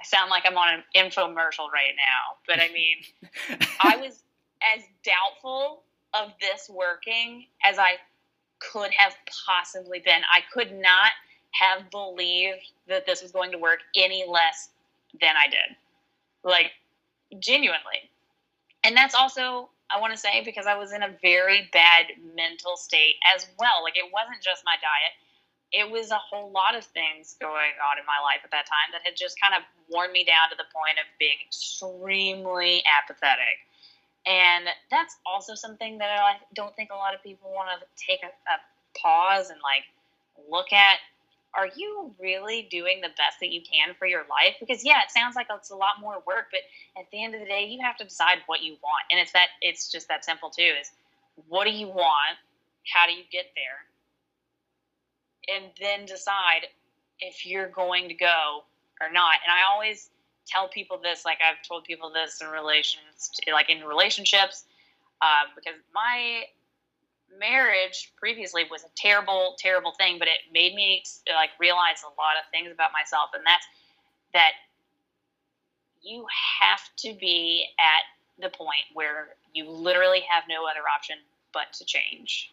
[0.00, 2.96] I sound like I'm on an infomercial right now, but I mean,
[3.80, 4.22] I was
[4.74, 5.84] as doubtful
[6.14, 7.94] of this working as I
[8.58, 9.14] could have
[9.46, 10.22] possibly been.
[10.32, 11.12] I could not
[11.52, 14.70] have believed that this was going to work any less
[15.20, 15.76] than I did.
[16.44, 16.72] Like,
[17.38, 18.10] genuinely.
[18.84, 22.76] And that's also, I want to say, because I was in a very bad mental
[22.76, 23.82] state as well.
[23.82, 25.12] Like, it wasn't just my diet,
[25.72, 28.92] it was a whole lot of things going on in my life at that time
[28.92, 33.64] that had just kind of worn me down to the point of being extremely apathetic
[34.26, 38.20] and that's also something that I don't think a lot of people want to take
[38.22, 39.84] a, a pause and like
[40.50, 40.98] look at.
[41.54, 44.56] Are you really doing the best that you can for your life?
[44.58, 46.60] Because yeah, it sounds like it's a lot more work, but
[46.98, 49.32] at the end of the day, you have to decide what you want, and it's
[49.32, 50.72] that it's just that simple too.
[50.80, 50.90] Is
[51.48, 52.38] what do you want?
[52.92, 53.84] How do you get there?
[55.54, 56.68] And then decide
[57.20, 58.64] if you're going to go
[59.00, 59.34] or not.
[59.46, 60.08] And I always
[60.46, 64.64] tell people this, like I've told people this in relations, to, like in relationships,
[65.20, 66.44] uh, because my
[67.38, 71.02] marriage previously was a terrible, terrible thing, but it made me
[71.34, 73.66] like realize a lot of things about myself, and that's
[74.32, 74.52] that
[76.02, 76.26] you
[76.60, 81.16] have to be at the point where you literally have no other option
[81.52, 82.50] but to change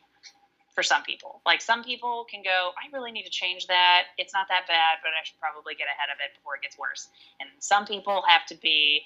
[0.79, 1.41] for some people.
[1.45, 4.15] Like some people can go, I really need to change that.
[4.17, 6.79] It's not that bad, but I should probably get ahead of it before it gets
[6.79, 7.11] worse.
[7.43, 9.03] And some people have to be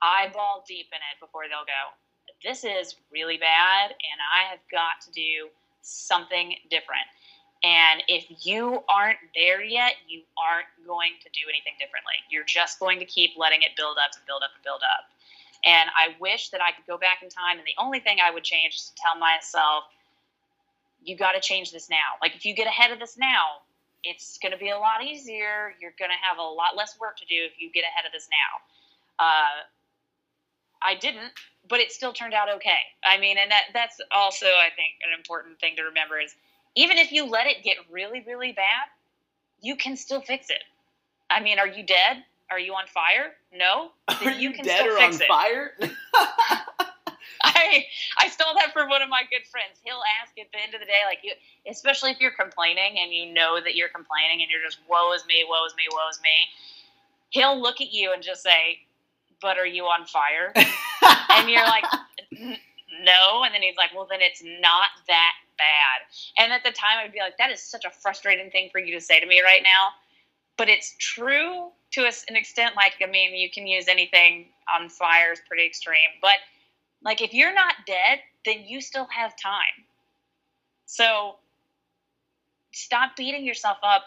[0.00, 1.92] eyeball deep in it before they'll go,
[2.40, 5.52] this is really bad and I have got to do
[5.84, 7.04] something different.
[7.60, 12.16] And if you aren't there yet, you aren't going to do anything differently.
[12.32, 15.04] You're just going to keep letting it build up and build up and build up.
[15.68, 17.60] And I wish that I could go back in time.
[17.60, 19.84] And the only thing I would change is to tell myself,
[21.04, 22.18] you got to change this now.
[22.20, 23.62] Like if you get ahead of this now,
[24.04, 25.74] it's going to be a lot easier.
[25.80, 28.12] You're going to have a lot less work to do if you get ahead of
[28.12, 29.24] this now.
[29.24, 29.64] Uh,
[30.82, 31.32] I didn't,
[31.68, 32.80] but it still turned out okay.
[33.04, 36.34] I mean, and that that's also I think an important thing to remember is
[36.74, 38.88] even if you let it get really really bad,
[39.60, 40.62] you can still fix it.
[41.28, 42.24] I mean, are you dead?
[42.50, 43.34] Are you on fire?
[43.52, 43.92] No.
[44.08, 45.22] Are you, you dead or on it.
[45.28, 45.72] fire?
[47.60, 47.86] I
[48.18, 49.80] I stole that from one of my good friends.
[49.84, 51.32] He'll ask at the end of the day, like you,
[51.70, 55.24] especially if you're complaining and you know that you're complaining and you're just woe is
[55.26, 56.48] me, woe is me, woe is me.
[57.30, 58.80] He'll look at you and just say,
[59.40, 60.52] "But are you on fire?"
[61.30, 61.84] and you're like,
[62.30, 65.98] "No." And then he's like, "Well, then it's not that bad."
[66.38, 68.92] And at the time, I'd be like, "That is such a frustrating thing for you
[68.94, 69.90] to say to me right now."
[70.56, 72.76] But it's true to an extent.
[72.76, 76.36] Like, I mean, you can use anything on fire is pretty extreme, but
[77.04, 79.84] like if you're not dead, then you still have time.
[80.86, 81.36] So
[82.72, 84.02] stop beating yourself up.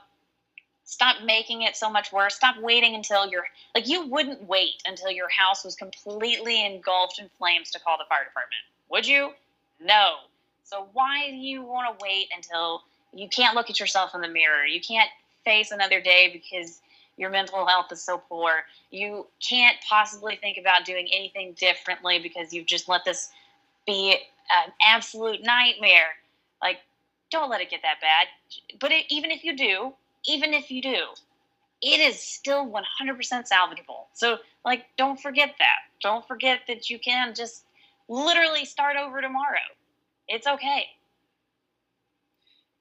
[0.85, 2.35] Stop making it so much worse.
[2.35, 7.29] Stop waiting until you're like you wouldn't wait until your house was completely engulfed in
[7.37, 8.61] flames to call the fire department.
[8.89, 9.31] Would you?
[9.81, 10.15] No.
[10.63, 12.83] So why do you want to wait until
[13.13, 14.65] you can't look at yourself in the mirror?
[14.65, 15.09] You can't
[15.45, 16.81] face another day because
[17.17, 22.53] your mental health is so poor you can't possibly think about doing anything differently because
[22.53, 23.31] you've just let this
[23.85, 26.15] be an absolute nightmare
[26.61, 26.79] like
[27.31, 28.27] don't let it get that bad
[28.79, 29.93] but it, even if you do
[30.25, 30.95] even if you do,
[31.81, 32.73] it is still 100%
[33.19, 34.05] salvageable.
[34.13, 35.79] So, like, don't forget that.
[36.01, 37.65] Don't forget that you can just
[38.07, 39.57] literally start over tomorrow.
[40.27, 40.85] It's okay.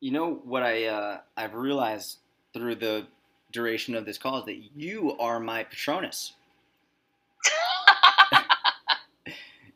[0.00, 2.18] You know what I uh, I've realized
[2.52, 3.06] through the
[3.52, 6.32] duration of this call is that you are my Patronus.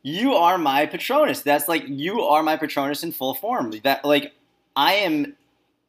[0.03, 1.43] you are my Patronus.
[1.43, 3.73] That's like you are my Patronus in full form.
[3.85, 4.33] That like
[4.75, 5.37] I am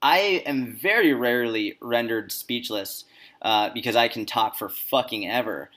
[0.01, 3.05] I am very rarely rendered speechless
[3.41, 5.69] uh, because I can talk for fucking ever.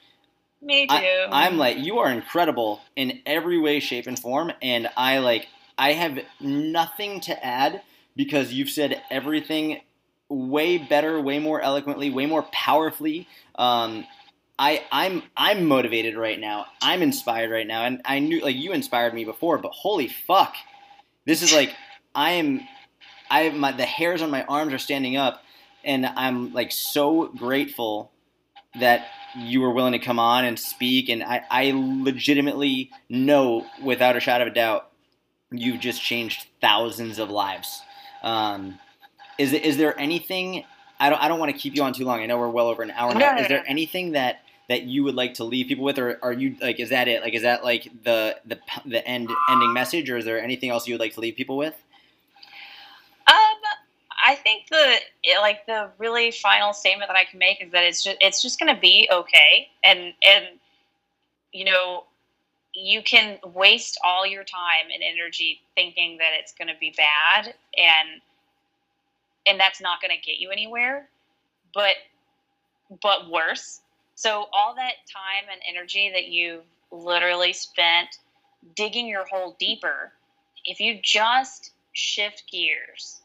[0.63, 0.95] Me too.
[0.95, 5.49] I, am like you are incredible in every way, shape, and form, and I like
[5.79, 7.83] I have nothing to add
[8.15, 9.81] because you've said everything
[10.31, 13.29] way better, way more eloquently, way more powerfully.
[13.57, 14.07] Um,
[14.59, 16.67] I I'm I'm motivated right now.
[16.81, 20.55] I'm inspired right now, and I knew like you inspired me before, but holy fuck,
[21.27, 21.75] this is like
[22.15, 22.61] I am
[23.31, 25.43] I my the hairs on my arms are standing up,
[25.85, 28.13] and I'm like so grateful
[28.79, 31.09] that you were willing to come on and speak.
[31.09, 34.91] And I, I legitimately know without a shadow of a doubt,
[35.51, 37.83] you've just changed thousands of lives.
[38.23, 38.79] Um,
[39.41, 40.65] is is there anything?
[40.99, 42.21] I don't I don't want to keep you on too long.
[42.21, 43.39] I know we're well over an hour now.
[43.39, 46.57] Is there anything that that you would like to leave people with, or are you
[46.61, 47.23] like is that it?
[47.23, 50.87] Like is that like the the the end ending message, or is there anything else
[50.87, 51.75] you would like to leave people with?
[53.27, 53.61] Um,
[54.27, 54.97] I think the
[55.41, 58.61] like the really final statement that I can make is that it's just it's just
[58.61, 60.45] going to be okay, and and
[61.53, 62.05] you know
[62.75, 67.55] you can waste all your time and energy thinking that it's going to be bad,
[67.79, 68.21] and
[69.47, 71.09] and that's not going to get you anywhere,
[71.75, 71.97] but
[73.03, 73.81] but worse.
[74.15, 78.19] So all that time and energy that you've literally spent
[78.75, 80.13] digging your hole deeper,
[80.65, 83.23] if you just shift gears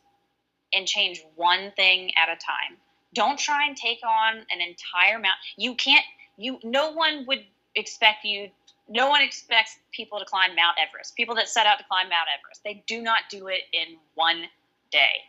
[0.73, 2.77] and change one thing at a time.
[3.13, 5.35] Don't try and take on an entire mount.
[5.57, 6.03] You can't.
[6.37, 8.49] You no one would expect you.
[8.87, 11.15] No one expects people to climb Mount Everest.
[11.15, 14.43] People that set out to climb Mount Everest, they do not do it in one
[14.91, 15.21] day.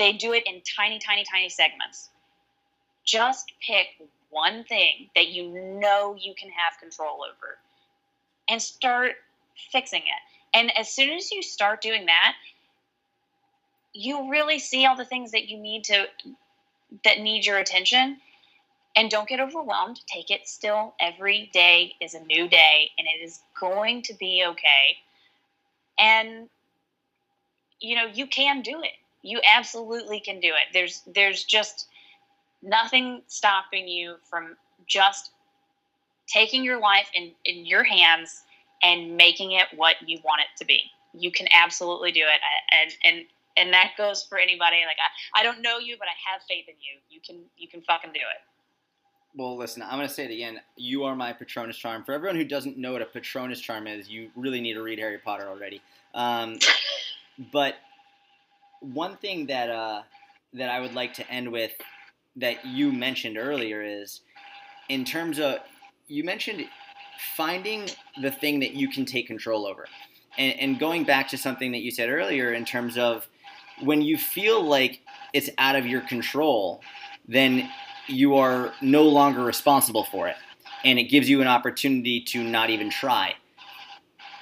[0.00, 2.08] They do it in tiny, tiny, tiny segments.
[3.04, 3.86] Just pick
[4.30, 5.46] one thing that you
[5.78, 7.58] know you can have control over
[8.48, 9.12] and start
[9.70, 10.56] fixing it.
[10.56, 12.32] And as soon as you start doing that,
[13.92, 16.06] you really see all the things that you need to
[17.04, 18.16] that need your attention.
[18.96, 20.00] And don't get overwhelmed.
[20.06, 20.94] Take it still.
[20.98, 24.96] Every day is a new day and it is going to be okay.
[25.98, 26.48] And
[27.80, 31.88] you know you can do it you absolutely can do it there's there's just
[32.62, 34.56] nothing stopping you from
[34.86, 35.30] just
[36.26, 38.42] taking your life in in your hands
[38.82, 40.82] and making it what you want it to be
[41.12, 42.40] you can absolutely do it
[42.72, 43.26] and and
[43.56, 44.76] and that goes for anybody.
[44.86, 46.98] Like I, I don't know you, but I have faith in you.
[47.10, 48.42] You can you can fucking do it.
[49.36, 50.60] Well, listen, I'm going to say it again.
[50.76, 52.02] You are my Patronus charm.
[52.02, 54.98] For everyone who doesn't know what a Patronus charm is, you really need to read
[54.98, 55.80] Harry Potter already.
[56.14, 56.58] Um,
[57.52, 57.76] but
[58.80, 60.02] one thing that uh,
[60.54, 61.72] that I would like to end with
[62.36, 64.22] that you mentioned earlier is
[64.88, 65.58] in terms of
[66.06, 66.64] you mentioned
[67.36, 67.88] finding
[68.20, 69.86] the thing that you can take control over.
[70.38, 73.28] And, and going back to something that you said earlier in terms of
[73.82, 75.00] when you feel like
[75.32, 76.80] it's out of your control,
[77.28, 77.68] then
[78.06, 80.36] you are no longer responsible for it.
[80.84, 83.34] And it gives you an opportunity to not even try.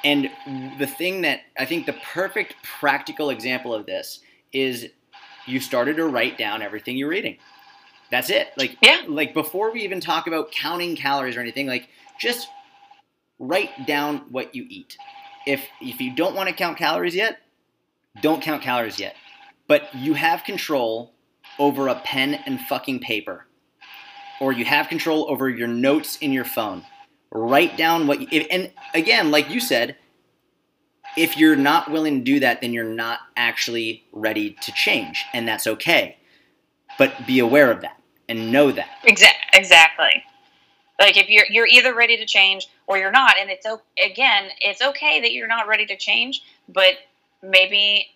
[0.04, 0.30] And
[0.78, 4.20] the thing that I think the perfect practical example of this
[4.52, 4.88] is
[5.46, 7.38] you started to write down everything you're eating.
[8.10, 8.48] That's it.
[8.56, 9.02] Like yeah.
[9.06, 11.88] like before we even talk about counting calories or anything, like
[12.18, 12.48] just
[13.38, 14.96] write down what you eat.
[15.46, 17.38] If if you don't want to count calories yet,
[18.22, 19.14] don't count calories yet
[19.68, 21.12] but you have control
[21.60, 23.46] over a pen and fucking paper.
[24.40, 26.84] Or you have control over your notes in your phone.
[27.30, 29.96] Write down what you, and again, like you said,
[31.18, 35.46] if you're not willing to do that, then you're not actually ready to change, and
[35.48, 36.16] that's okay.
[36.96, 38.88] But be aware of that and know that.
[39.52, 40.24] Exactly.
[41.00, 43.66] Like if you're you're either ready to change or you're not, and it's
[44.04, 46.94] again, it's okay that you're not ready to change, but
[47.42, 48.08] maybe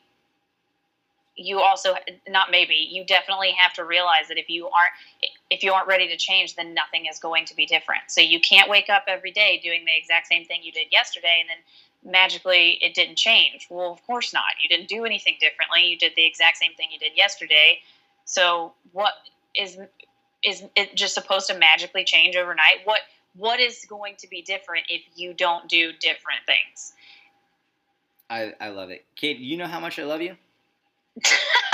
[1.35, 1.95] you also
[2.29, 6.07] not maybe you definitely have to realize that if you aren't if you aren't ready
[6.07, 9.31] to change then nothing is going to be different so you can't wake up every
[9.31, 11.57] day doing the exact same thing you did yesterday and then
[12.05, 13.69] magically it didn't change.
[13.71, 14.45] Well of course not.
[14.63, 15.87] You didn't do anything differently.
[15.87, 17.81] You did the exact same thing you did yesterday.
[18.25, 19.15] So what
[19.55, 19.79] is
[20.45, 22.79] is it just supposed to magically change overnight?
[22.85, 23.01] What
[23.35, 26.93] what is going to be different if you don't do different things?
[28.29, 29.05] I, I love it.
[29.17, 30.37] Kate you know how much i love you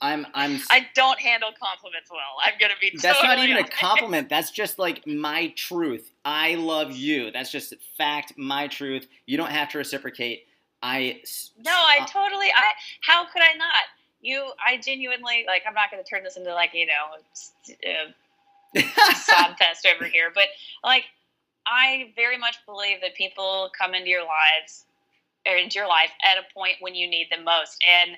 [0.00, 2.20] I'm I'm I don't handle compliments well.
[2.44, 3.72] I'm gonna be That's totally not even honest.
[3.72, 4.28] a compliment.
[4.28, 6.10] That's just like my truth.
[6.24, 7.30] I love you.
[7.30, 9.06] That's just fact, my truth.
[9.24, 10.46] You don't have to reciprocate.
[10.82, 11.20] I
[11.64, 13.72] No, I uh, totally I how could I not?
[14.20, 18.02] You I genuinely like I'm not gonna turn this into like, you know,
[18.76, 18.82] uh,
[19.14, 20.44] sob fest over here, but
[20.84, 21.04] like
[21.66, 24.84] I very much believe that people come into your lives
[25.46, 27.82] or into your life at a point when you need them most.
[27.88, 28.16] And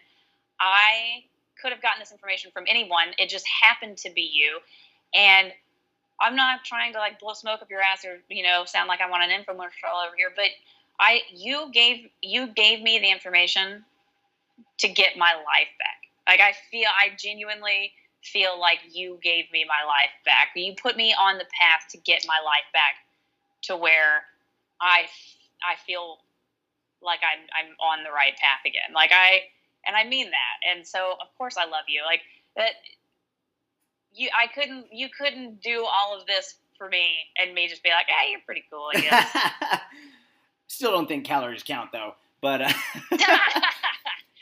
[0.60, 1.24] I
[1.60, 3.08] could have gotten this information from anyone.
[3.18, 4.60] It just happened to be you.
[5.14, 5.52] And
[6.20, 9.00] I'm not trying to like blow smoke up your ass or, you know, sound like
[9.00, 10.50] I want an infomercial over here, but
[11.00, 13.84] I you gave you gave me the information
[14.78, 16.08] to get my life back.
[16.26, 20.48] Like I feel I genuinely feel like you gave me my life back.
[20.56, 22.94] You put me on the path to get my life back
[23.62, 24.24] to where
[24.80, 25.06] I
[25.62, 26.18] I feel
[27.00, 28.92] like I'm I'm on the right path again.
[28.92, 29.42] Like I
[29.88, 30.70] and I mean that.
[30.70, 32.02] And so of course I love you.
[32.06, 32.20] Like
[32.56, 32.72] that
[34.12, 37.90] you I couldn't you couldn't do all of this for me and me just be
[37.90, 39.36] like, "Hey, you're pretty cool." I guess.
[40.68, 42.14] Still don't think calories count though.
[42.40, 42.72] But uh,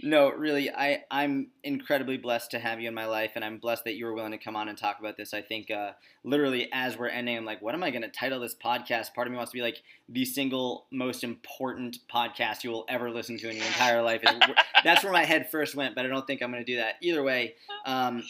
[0.03, 3.85] no, really, I I'm incredibly blessed to have you in my life, and I'm blessed
[3.85, 5.33] that you were willing to come on and talk about this.
[5.33, 5.93] I think uh,
[6.23, 9.15] literally as we're ending, I'm like, what am I going to title this podcast?
[9.15, 13.11] Part of me wants to be like the single most important podcast you will ever
[13.11, 14.23] listen to in your entire life.
[14.85, 16.97] That's where my head first went, but I don't think I'm going to do that.
[17.01, 17.55] Either way,
[17.87, 18.23] um,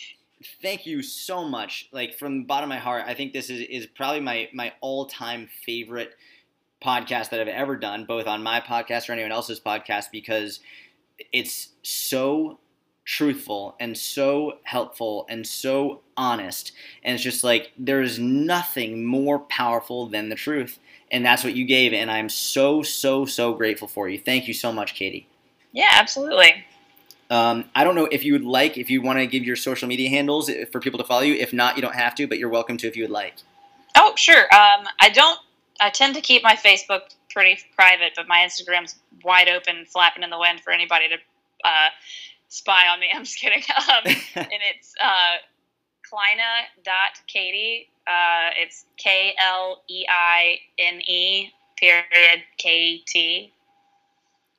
[0.62, 1.88] thank you so much.
[1.92, 4.72] Like from the bottom of my heart, I think this is, is probably my my
[4.80, 6.14] all time favorite
[6.84, 10.60] podcast that I've ever done, both on my podcast or anyone else's podcast, because
[11.32, 12.58] it's so
[13.04, 16.72] truthful and so helpful and so honest.
[17.04, 20.78] And it's just like there's nothing more powerful than the truth.
[21.10, 21.92] And that's what you gave.
[21.92, 24.18] And I'm so, so, so grateful for you.
[24.18, 25.28] Thank you so much, Katie.
[25.72, 26.64] yeah, absolutely.
[27.30, 29.88] Um, I don't know if you would like, if you want to give your social
[29.88, 31.34] media handles for people to follow you.
[31.34, 33.34] If not, you don't have to, but you're welcome to if you would like.
[33.96, 34.42] Oh, sure.
[34.54, 35.38] Um, I don't.
[35.80, 40.30] I tend to keep my Facebook pretty private, but my Instagram's wide open, flapping in
[40.30, 41.16] the wind for anybody to
[41.68, 41.90] uh,
[42.48, 43.08] spy on me.
[43.14, 43.62] I'm just kidding.
[43.76, 44.02] Um,
[44.36, 45.36] and it's uh,
[46.10, 47.90] Kleine.Katie.
[48.06, 53.52] Uh, it's K L E I N E period K T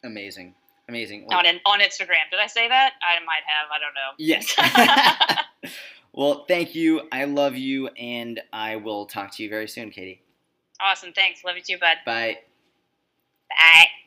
[0.03, 0.53] Amazing.
[0.87, 1.25] Amazing.
[1.27, 2.29] Well, on on Instagram.
[2.29, 2.93] Did I say that?
[3.01, 3.71] I might have.
[3.71, 4.13] I don't know.
[4.19, 5.73] Yes.
[6.13, 7.01] well, thank you.
[7.11, 10.21] I love you, and I will talk to you very soon, Katie.
[10.79, 11.11] Awesome.
[11.13, 11.43] Thanks.
[11.43, 11.97] Love you too, bud.
[12.05, 12.37] Bye.
[13.49, 14.06] Bye.